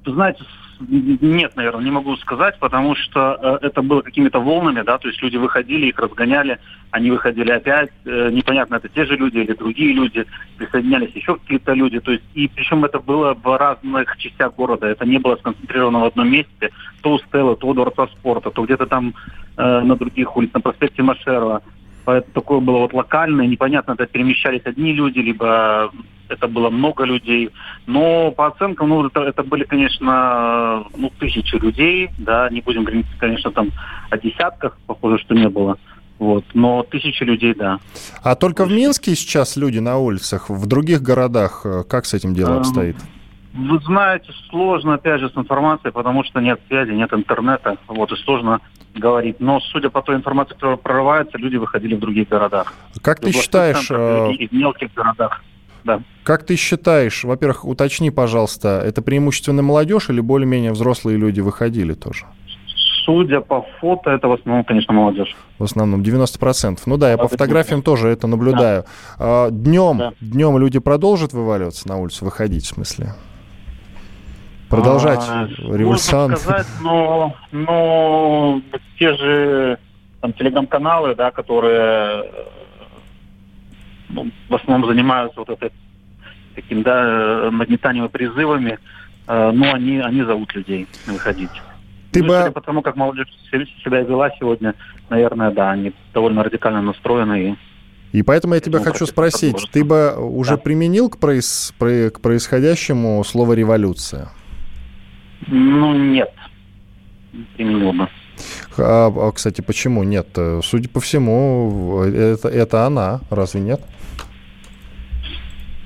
знаете, 0.05 0.43
нет, 0.79 1.55
наверное, 1.55 1.83
не 1.83 1.91
могу 1.91 2.15
сказать, 2.17 2.57
потому 2.59 2.95
что 2.95 3.59
э, 3.61 3.67
это 3.67 3.81
было 3.81 4.01
какими-то 4.01 4.39
волнами, 4.39 4.81
да, 4.81 4.97
то 4.97 5.07
есть 5.07 5.21
люди 5.21 5.37
выходили, 5.37 5.87
их 5.87 5.99
разгоняли, 5.99 6.59
они 6.91 7.11
выходили 7.11 7.51
опять, 7.51 7.91
э, 8.05 8.29
непонятно, 8.31 8.75
это 8.75 8.89
те 8.89 9.05
же 9.05 9.15
люди 9.15 9.37
или 9.37 9.53
другие 9.53 9.93
люди, 9.93 10.25
присоединялись 10.57 11.15
еще 11.15 11.35
какие-то 11.35 11.73
люди, 11.73 11.99
то 11.99 12.11
есть, 12.11 12.23
и 12.33 12.47
причем 12.47 12.85
это 12.85 12.99
было 12.99 13.33
в 13.33 13.57
разных 13.57 14.17
частях 14.17 14.55
города, 14.55 14.87
это 14.87 15.05
не 15.05 15.17
было 15.17 15.35
сконцентрировано 15.37 15.99
в 15.99 16.05
одном 16.05 16.29
месте, 16.29 16.71
то 17.01 17.13
у 17.13 17.19
Стелла, 17.19 17.55
то 17.55 17.67
у 17.67 17.73
Дворца 17.73 18.07
спорта, 18.07 18.51
то 18.51 18.63
где-то 18.63 18.85
там 18.85 19.13
э, 19.57 19.79
на 19.81 19.95
других 19.95 20.35
улицах, 20.35 20.55
на 20.55 20.61
проспекте 20.61 21.03
Машерова. 21.03 21.61
Поэтому 22.05 22.33
такое 22.33 22.59
было 22.59 22.77
вот 22.79 22.93
локальное, 22.93 23.47
непонятно, 23.47 23.93
это 23.93 24.05
перемещались 24.05 24.61
одни 24.65 24.93
люди, 24.93 25.19
либо 25.19 25.91
это 26.29 26.47
было 26.47 26.69
много 26.69 27.03
людей. 27.03 27.49
Но 27.87 28.31
по 28.31 28.47
оценкам, 28.47 28.89
ну, 28.89 29.05
это, 29.07 29.21
это 29.21 29.43
были, 29.43 29.63
конечно, 29.63 30.85
ну, 30.95 31.11
тысячи 31.19 31.55
людей, 31.55 32.09
да, 32.17 32.49
не 32.49 32.61
будем 32.61 32.83
говорить, 32.83 33.07
конечно, 33.19 33.51
там 33.51 33.71
о 34.09 34.17
десятках, 34.17 34.77
похоже, 34.85 35.17
что 35.19 35.33
не 35.33 35.49
было. 35.49 35.77
Вот, 36.17 36.45
но 36.53 36.83
тысячи 36.83 37.23
людей, 37.23 37.53
да. 37.53 37.79
А 38.23 38.35
только 38.35 38.65
в 38.65 38.71
Минске 38.71 39.15
сейчас 39.15 39.57
люди 39.57 39.79
на 39.79 39.97
улицах, 39.97 40.49
в 40.49 40.65
других 40.65 41.01
городах 41.01 41.63
э, 41.65 41.83
как 41.89 42.05
с 42.05 42.13
этим 42.13 42.33
делом 42.33 42.53
эм, 42.53 42.59
обстоит? 42.59 42.95
Вы 43.53 43.79
знаете, 43.79 44.31
сложно, 44.49 44.93
опять 44.93 45.19
же, 45.19 45.29
с 45.29 45.35
информацией, 45.35 45.91
потому 45.91 46.23
что 46.23 46.39
нет 46.39 46.61
связи, 46.67 46.91
нет 46.91 47.11
интернета, 47.11 47.77
вот, 47.87 48.11
и 48.13 48.15
сложно 48.23 48.61
говорить. 48.99 49.39
Но, 49.39 49.59
судя 49.59 49.89
по 49.89 50.01
той 50.01 50.15
информации, 50.15 50.53
которая 50.53 50.77
прорывается, 50.77 51.37
люди 51.37 51.57
выходили 51.57 51.95
в 51.95 51.99
других 51.99 52.29
городах. 52.29 52.73
Как 53.01 53.19
ты 53.19 53.31
считаешь... 53.31 53.87
Э, 53.89 54.31
и 54.31 54.47
в 54.47 54.51
мелких 54.51 54.93
городах. 54.93 55.41
Да. 55.83 56.01
Как 56.23 56.43
ты 56.43 56.55
считаешь, 56.55 57.23
во-первых, 57.23 57.63
уточни, 57.65 58.09
пожалуйста, 58.09 58.81
это 58.83 59.03
преимущественно 59.03 59.61
молодежь 59.61 60.09
или 60.09 60.19
более-менее 60.19 60.71
взрослые 60.71 61.17
люди 61.17 61.41
выходили 61.41 61.93
тоже? 61.93 62.25
Судя 63.05 63.41
по 63.41 63.63
фото, 63.79 64.09
это 64.09 64.27
в 64.27 64.33
основном, 64.33 64.65
конечно, 64.65 64.91
молодежь. 64.91 65.35
В 65.59 65.63
основном 65.63 66.01
90%. 66.01 66.79
Ну 66.87 66.97
да, 66.97 67.11
я 67.11 67.17
по 67.17 67.27
фотографиям 67.27 67.83
тоже 67.83 68.07
это 68.07 68.25
наблюдаю. 68.25 68.85
Да. 69.19 69.51
Днем, 69.51 69.97
да. 69.99 70.13
днем 70.19 70.57
люди 70.57 70.79
продолжат 70.79 71.31
вываливаться 71.31 71.87
на 71.87 71.97
улицу, 71.97 72.25
выходить 72.25 72.65
в 72.65 72.69
смысле? 72.69 73.13
Продолжать 74.75 75.25
а, 75.27 75.47
революцион. 75.47 76.35
сказать, 76.35 76.67
но, 76.81 77.35
но 77.51 78.61
те 78.99 79.13
же 79.15 79.79
там, 80.21 80.33
телеграм-каналы, 80.33 81.15
да, 81.15 81.31
которые 81.31 82.31
ну, 84.09 84.31
в 84.49 84.55
основном 84.55 84.89
занимаются 84.89 85.39
вот 85.39 85.49
этой 85.49 85.71
таким, 86.55 86.83
да, 86.83 87.49
нагнетанием 87.51 88.09
призывами, 88.09 88.79
э, 89.27 89.51
ну, 89.53 89.73
они, 89.73 89.99
они 89.99 90.23
зовут 90.23 90.55
людей 90.55 90.87
выходить. 91.05 91.49
Ты 92.11 92.23
ну, 92.23 92.29
бы... 92.29 92.51
Потому 92.51 92.81
как 92.81 92.95
молодежь 92.95 93.27
себя 93.83 94.01
вела 94.01 94.29
сегодня, 94.39 94.73
наверное, 95.09 95.51
да, 95.51 95.71
они 95.71 95.93
довольно 96.13 96.43
радикально 96.43 96.81
настроены. 96.81 97.57
И, 98.13 98.19
и 98.19 98.23
поэтому 98.23 98.53
я 98.53 98.61
тебя 98.61 98.79
хочу 98.79 99.05
спросить, 99.05 99.69
ты 99.71 99.83
бы 99.83 100.15
уже 100.17 100.51
да. 100.51 100.57
применил 100.57 101.09
к, 101.09 101.17
проис... 101.17 101.73
к 101.77 102.19
происходящему 102.21 103.23
слово 103.25 103.53
«революция»? 103.53 104.29
Ну, 105.47 105.93
нет, 105.93 106.33
применил 107.55 107.93
бы. 107.93 108.07
А, 108.77 109.07
а, 109.07 109.31
кстати, 109.31 109.61
почему 109.61 110.03
нет? 110.03 110.27
Судя 110.63 110.89
по 110.89 110.99
всему, 110.99 112.01
это, 112.03 112.49
это 112.49 112.85
она, 112.85 113.21
разве 113.29 113.61
нет? 113.61 113.81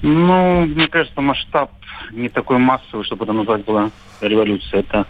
Ну, 0.02 0.66
мне 0.66 0.88
кажется, 0.88 1.22
масштаб 1.22 1.72
не 2.12 2.30
такой 2.30 2.58
массовый, 2.58 3.06
чтобы 3.06 3.26
это 3.26 3.34
назвать 3.34 3.66
было 3.66 3.92
революцией. 4.22 4.80
Это 4.80 5.06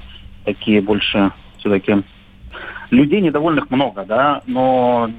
такие 0.46 0.82
больше 0.82 1.32
все-таки... 1.60 2.04
Людей 2.90 3.22
недовольных 3.22 3.70
много, 3.70 4.04
да, 4.04 4.42
но 4.48 5.12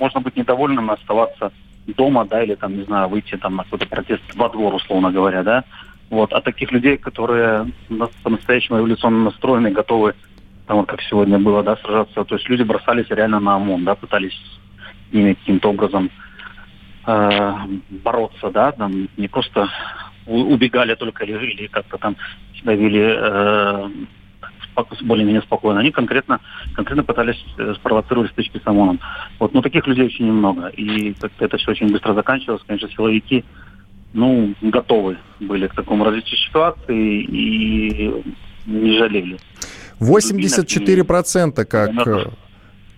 можно 0.00 0.20
быть 0.20 0.36
недовольным 0.36 0.90
и 0.90 0.94
оставаться 0.94 1.52
дома, 1.86 2.24
да, 2.24 2.42
или 2.42 2.54
там, 2.54 2.74
не 2.76 2.84
знаю, 2.84 3.08
выйти 3.08 3.36
там 3.36 3.56
на 3.56 3.64
какой-то 3.64 3.86
протест 3.86 4.22
во 4.34 4.48
двор, 4.48 4.74
условно 4.74 5.10
говоря, 5.10 5.42
да. 5.42 5.64
Вот. 6.10 6.32
А 6.32 6.40
таких 6.40 6.72
людей, 6.72 6.96
которые 6.96 7.66
по-настоящему 8.22 8.78
революционно 8.78 9.24
настроены, 9.24 9.70
готовы, 9.70 10.14
там, 10.66 10.84
как 10.84 11.00
сегодня 11.02 11.38
было, 11.38 11.62
да, 11.62 11.76
сражаться, 11.76 12.24
то 12.24 12.34
есть 12.34 12.48
люди 12.48 12.62
бросались 12.62 13.08
реально 13.08 13.40
на 13.40 13.56
ОМОН, 13.56 13.84
да, 13.84 13.94
пытались 13.94 14.38
с 15.10 15.12
ними 15.12 15.34
каким-то 15.34 15.70
образом 15.70 16.10
э, 17.06 17.54
бороться, 17.90 18.50
да, 18.50 18.72
там 18.72 19.08
не 19.16 19.28
просто 19.28 19.68
убегали 20.26 20.94
только 20.94 21.24
или 21.24 21.66
как-то 21.68 21.96
там 21.96 22.16
себя 22.54 22.74
вели 22.74 23.02
э, 23.02 23.88
более-менее 25.02 25.42
спокойно. 25.42 25.80
Они 25.80 25.90
конкретно, 25.90 26.40
конкретно 26.74 27.02
пытались 27.02 27.42
э, 27.56 27.74
спровоцировать 27.74 28.30
стычки 28.32 28.60
с 28.62 28.66
ОМОНом. 28.66 29.00
Вот, 29.38 29.54
но 29.54 29.62
таких 29.62 29.86
людей 29.86 30.06
очень 30.06 30.26
немного. 30.26 30.68
И 30.68 31.14
как-то 31.14 31.44
это 31.44 31.56
все 31.56 31.70
очень 31.70 31.90
быстро 31.90 32.14
заканчивалось. 32.14 32.62
Конечно, 32.66 32.88
силовики 32.90 33.44
ну, 34.12 34.54
готовы 34.62 35.18
были 35.40 35.66
к 35.66 35.74
такому 35.74 36.04
развитию 36.04 36.36
ситуации 36.38 37.22
и 37.22 38.24
не 38.66 38.98
жалели. 38.98 39.38
84% 40.00 41.64
как, 41.64 41.90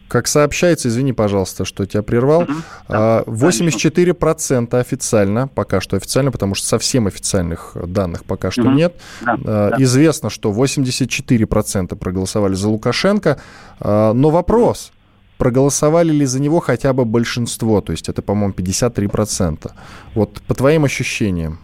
как 0.09 0.27
сообщается, 0.27 0.89
извини, 0.89 1.13
пожалуйста, 1.13 1.65
что 1.65 1.87
тебя 1.87 2.03
прервал, 2.03 2.47
uh 2.89 3.25
84% 3.25 4.79
официально, 4.79 5.49
пока 5.49 5.81
что 5.81 5.97
официально, 5.97 6.31
потому 6.31 6.55
что 6.55 6.67
совсем 6.67 7.07
официальных 7.07 7.77
данных 7.87 8.25
пока 8.25 8.51
что 8.51 8.65
нет. 8.65 9.01
Да. 9.23 9.73
Известно, 9.79 10.31
что 10.31 10.53
84% 10.53 11.97
проголосовали 11.97 12.55
за 12.55 12.69
Лукашенко, 12.69 13.41
а, 13.79 14.13
но 14.13 14.31
вопрос, 14.31 14.93
проголосовали 15.41 16.13
ли 16.13 16.27
за 16.27 16.41
него 16.41 16.61
хотя 16.61 16.93
бы 16.93 17.05
большинство, 17.07 17.81
то 17.81 17.93
есть 17.93 18.11
это, 18.11 18.21
по-моему, 18.23 18.53
53%. 18.53 19.73
Вот 20.15 20.43
по 20.47 20.55
твоим 20.55 20.85
ощущениям. 20.85 21.59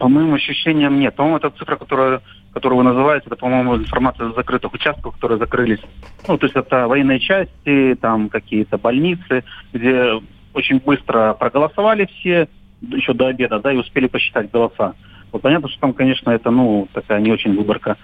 По 0.00 0.08
моим 0.08 0.32
ощущениям 0.34 0.98
нет. 0.98 1.14
По-моему, 1.14 1.36
это 1.36 1.50
цифра, 1.50 1.76
которая, 1.76 2.20
которую 2.54 2.78
вы 2.78 2.84
называете, 2.84 3.26
это, 3.26 3.36
по-моему, 3.36 3.76
информация 3.76 4.30
о 4.30 4.32
закрытых 4.32 4.72
участках, 4.72 5.14
которые 5.14 5.38
закрылись. 5.38 5.80
Ну, 6.26 6.38
то 6.38 6.46
есть 6.46 6.56
это 6.56 6.88
военные 6.88 7.20
части, 7.20 7.96
там 8.00 8.30
какие-то 8.30 8.78
больницы, 8.78 9.44
где 9.74 10.22
очень 10.54 10.78
быстро 10.78 11.34
проголосовали 11.34 12.06
все 12.06 12.48
еще 12.80 13.12
до 13.12 13.26
обеда, 13.26 13.60
да, 13.60 13.72
и 13.72 13.76
успели 13.76 14.06
посчитать 14.06 14.50
голоса. 14.50 14.94
Вот 15.32 15.42
понятно, 15.42 15.68
что 15.68 15.80
там, 15.80 15.92
конечно, 15.92 16.30
это, 16.30 16.50
ну, 16.50 16.88
такая 16.94 17.20
не 17.20 17.30
очень 17.30 17.54
выборка 17.56 17.96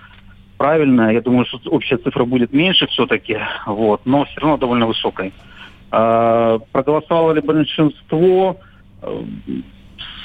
правильно. 0.60 1.10
Я 1.10 1.22
думаю, 1.22 1.46
что 1.46 1.58
общая 1.70 1.96
цифра 1.96 2.26
будет 2.26 2.52
меньше 2.52 2.86
все-таки, 2.88 3.38
вот, 3.64 4.02
но 4.04 4.26
все 4.26 4.40
равно 4.40 4.58
довольно 4.58 4.86
высокой. 4.86 5.32
А, 5.90 6.58
проголосовало 6.70 7.32
ли 7.32 7.40
большинство? 7.40 8.58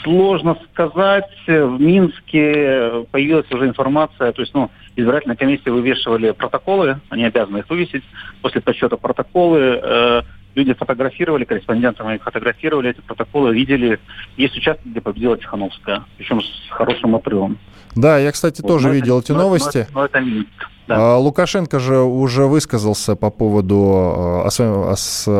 Сложно 0.05 0.55
сказать. 0.71 1.25
В 1.47 1.81
Минске 1.81 3.05
появилась 3.09 3.51
уже 3.51 3.65
информация, 3.65 4.31
то 4.33 4.41
есть, 4.43 4.53
ну, 4.53 4.69
избирательная 4.95 5.35
комиссия 5.35 5.71
вывешивали 5.71 6.29
протоколы, 6.29 6.99
они 7.09 7.25
обязаны 7.25 7.57
их 7.57 7.69
вывесить. 7.71 8.03
После 8.43 8.61
подсчета 8.61 8.97
протоколы 8.97 9.79
э, 9.81 10.21
люди 10.53 10.75
фотографировали, 10.75 11.43
корреспонденты 11.43 12.03
мои 12.03 12.19
фотографировали 12.19 12.91
эти 12.91 13.01
протоколы, 13.01 13.55
видели. 13.55 13.99
Есть 14.37 14.55
участок, 14.55 14.85
где 14.85 15.01
победила 15.01 15.37
Тихановская, 15.37 16.05
причем 16.17 16.39
с 16.39 16.69
хорошим 16.69 17.15
отрывом. 17.15 17.57
Да, 17.95 18.19
я, 18.19 18.31
кстати, 18.31 18.61
вот, 18.61 18.67
тоже 18.67 18.91
видел 18.91 19.17
это, 19.17 19.33
эти 19.33 19.37
новости. 19.39 19.87
Но, 19.91 20.01
но, 20.01 20.05
это 20.05 20.19
Минск. 20.19 20.69
Да. 20.87 21.15
А, 21.15 21.17
Лукашенко 21.17 21.79
же 21.79 21.99
уже 21.99 22.45
высказался 22.45 23.15
по 23.15 23.31
поводу 23.31 23.91
а, 23.95 24.43
о 24.45 24.51
своем, 24.51 24.71
о, 24.71 24.93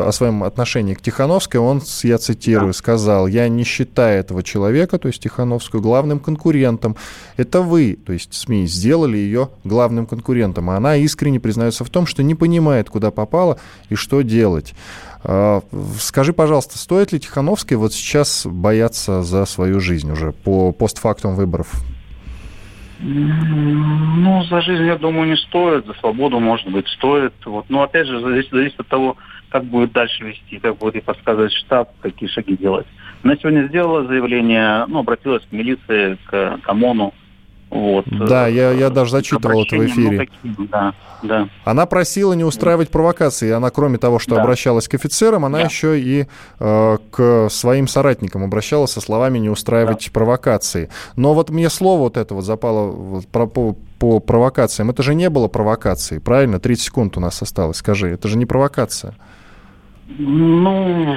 о 0.07 0.11
своем 0.11 0.43
отношении 0.43 0.95
к 0.95 1.01
Тихановской. 1.01 1.59
Он, 1.59 1.81
я 2.03 2.17
цитирую, 2.17 2.73
да. 2.73 2.77
сказал, 2.77 3.27
я 3.27 3.47
не 3.47 3.63
считаю 3.63 4.19
этого 4.19 4.41
человека, 4.41 4.97
то 4.97 5.07
есть 5.07 5.21
Тихановскую, 5.21 5.81
главным 5.81 6.19
конкурентом. 6.19 6.95
Это 7.37 7.61
вы, 7.61 7.97
то 8.03 8.13
есть 8.13 8.33
СМИ, 8.33 8.65
сделали 8.65 9.17
ее 9.17 9.49
главным 9.63 10.07
конкурентом. 10.07 10.69
А 10.69 10.77
она 10.77 10.95
искренне 10.95 11.39
признается 11.39 11.83
в 11.83 11.89
том, 11.89 12.07
что 12.07 12.23
не 12.23 12.33
понимает, 12.33 12.89
куда 12.89 13.11
попала 13.11 13.59
и 13.89 13.95
что 13.95 14.21
делать. 14.21 14.73
А, 15.23 15.61
скажи, 15.99 16.33
пожалуйста, 16.33 16.79
стоит 16.79 17.11
ли 17.11 17.19
Тихановской 17.19 17.77
вот 17.77 17.93
сейчас 17.93 18.45
бояться 18.45 19.21
за 19.21 19.45
свою 19.45 19.79
жизнь 19.79 20.11
уже 20.11 20.31
по 20.31 20.71
постфактум 20.71 21.35
выборов? 21.35 21.71
Ну, 22.99 24.43
за 24.49 24.61
жизнь, 24.61 24.85
я 24.85 24.97
думаю, 24.97 25.29
не 25.29 25.35
стоит, 25.35 25.85
за 25.85 25.93
свободу, 25.95 26.39
может 26.39 26.69
быть, 26.69 26.87
стоит. 26.87 27.33
Вот. 27.45 27.65
Но, 27.69 27.83
опять 27.83 28.07
же, 28.07 28.19
зависит, 28.19 28.51
зависит 28.51 28.79
от 28.79 28.87
того, 28.87 29.17
как 29.49 29.65
будет 29.65 29.91
дальше 29.91 30.23
вести, 30.23 30.59
как 30.59 30.77
будет 30.77 30.95
и 30.95 31.01
подсказывать 31.01 31.53
штаб, 31.53 31.89
какие 32.01 32.29
шаги 32.29 32.55
делать. 32.55 32.87
Она 33.23 33.35
сегодня 33.37 33.67
сделала 33.67 34.05
заявление, 34.05 34.85
ну, 34.87 34.99
обратилась 34.99 35.43
к 35.43 35.51
милиции, 35.51 36.17
к, 36.25 36.59
к 36.61 36.69
ОМОНу, 36.69 37.13
вот. 37.69 38.05
Да, 38.07 38.47
я, 38.47 38.71
я 38.71 38.89
даже 38.89 39.11
зачитывал 39.11 39.63
это 39.63 39.75
в 39.75 39.85
эфире. 39.85 40.29
Ну, 40.43 40.67
да, 40.71 40.93
да. 41.23 41.49
Она 41.63 41.85
просила 41.85 42.33
не 42.33 42.43
устраивать 42.43 42.89
провокации. 42.89 43.51
Она, 43.51 43.69
кроме 43.69 43.97
того, 43.97 44.19
что 44.19 44.35
да. 44.35 44.41
обращалась 44.41 44.87
к 44.87 44.93
офицерам, 44.93 45.45
она 45.45 45.59
да. 45.59 45.63
еще 45.65 45.99
и 45.99 46.27
э, 46.59 46.97
к 47.11 47.49
своим 47.49 47.87
соратникам 47.87 48.43
обращалась 48.43 48.91
со 48.91 49.01
словами 49.01 49.39
не 49.39 49.49
устраивать 49.49 50.05
да. 50.05 50.11
провокации. 50.13 50.89
Но 51.15 51.33
вот 51.33 51.49
мне 51.49 51.69
слово 51.69 52.01
вот 52.01 52.17
это 52.17 52.35
вот 52.35 52.45
запало 52.45 52.91
вот, 52.91 53.27
про, 53.27 53.47
по, 53.47 53.75
по 53.99 54.19
провокациям. 54.19 54.89
Это 54.89 55.01
же 55.03 55.15
не 55.15 55.29
было 55.29 55.47
провокацией, 55.47 56.21
правильно? 56.21 56.59
30 56.59 56.83
секунд 56.83 57.17
у 57.17 57.19
нас 57.19 57.41
осталось. 57.41 57.77
Скажи, 57.77 58.09
это 58.09 58.27
же 58.27 58.37
не 58.37 58.45
провокация. 58.45 59.15
Ну, 60.17 61.15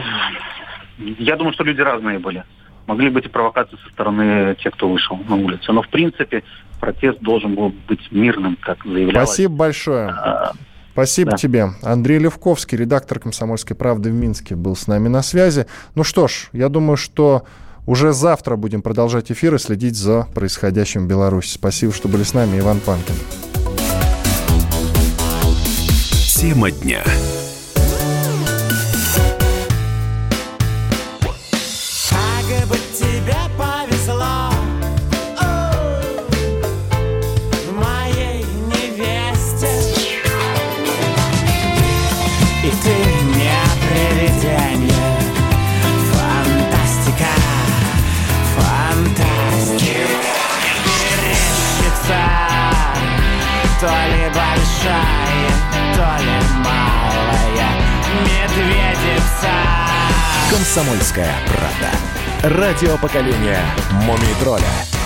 я 0.98 1.36
думаю, 1.36 1.52
что 1.52 1.62
люди 1.62 1.80
разные 1.82 2.18
были 2.18 2.44
могли 2.88 3.10
быть 3.10 3.26
и 3.26 3.28
провокации 3.28 3.76
со 3.84 3.90
стороны 3.90 4.56
тех, 4.56 4.72
кто 4.72 4.88
вышел 4.88 5.16
на 5.28 5.36
улицу. 5.36 5.72
Но, 5.72 5.82
в 5.82 5.88
принципе, 5.88 6.42
протест 6.80 7.20
должен 7.20 7.54
был 7.54 7.72
быть 7.86 8.10
мирным, 8.10 8.56
как 8.60 8.82
заявлялось. 8.84 9.28
Спасибо 9.28 9.54
большое. 9.54 10.08
А, 10.08 10.52
Спасибо 10.92 11.32
да. 11.32 11.36
тебе. 11.36 11.68
Андрей 11.82 12.18
Левковский, 12.18 12.78
редактор 12.78 13.20
«Комсомольской 13.20 13.76
правды» 13.76 14.10
в 14.10 14.14
Минске, 14.14 14.56
был 14.56 14.74
с 14.74 14.86
нами 14.86 15.08
на 15.08 15.22
связи. 15.22 15.66
Ну 15.94 16.02
что 16.02 16.26
ж, 16.26 16.48
я 16.52 16.68
думаю, 16.68 16.96
что 16.96 17.44
уже 17.86 18.12
завтра 18.12 18.56
будем 18.56 18.82
продолжать 18.82 19.30
эфир 19.30 19.54
и 19.54 19.58
следить 19.58 19.96
за 19.96 20.26
происходящим 20.34 21.04
в 21.04 21.08
Беларуси. 21.08 21.54
Спасибо, 21.54 21.92
что 21.92 22.08
были 22.08 22.22
с 22.22 22.34
нами. 22.34 22.58
Иван 22.58 22.80
Панкин. 22.80 23.14
Тема 26.40 26.70
дня. 26.70 27.04
«Комсомольская 60.68 61.34
правда». 61.46 62.58
Радио 62.58 62.98
поколения 62.98 63.58
«Мумий 64.04 64.34
тролля». 64.38 64.97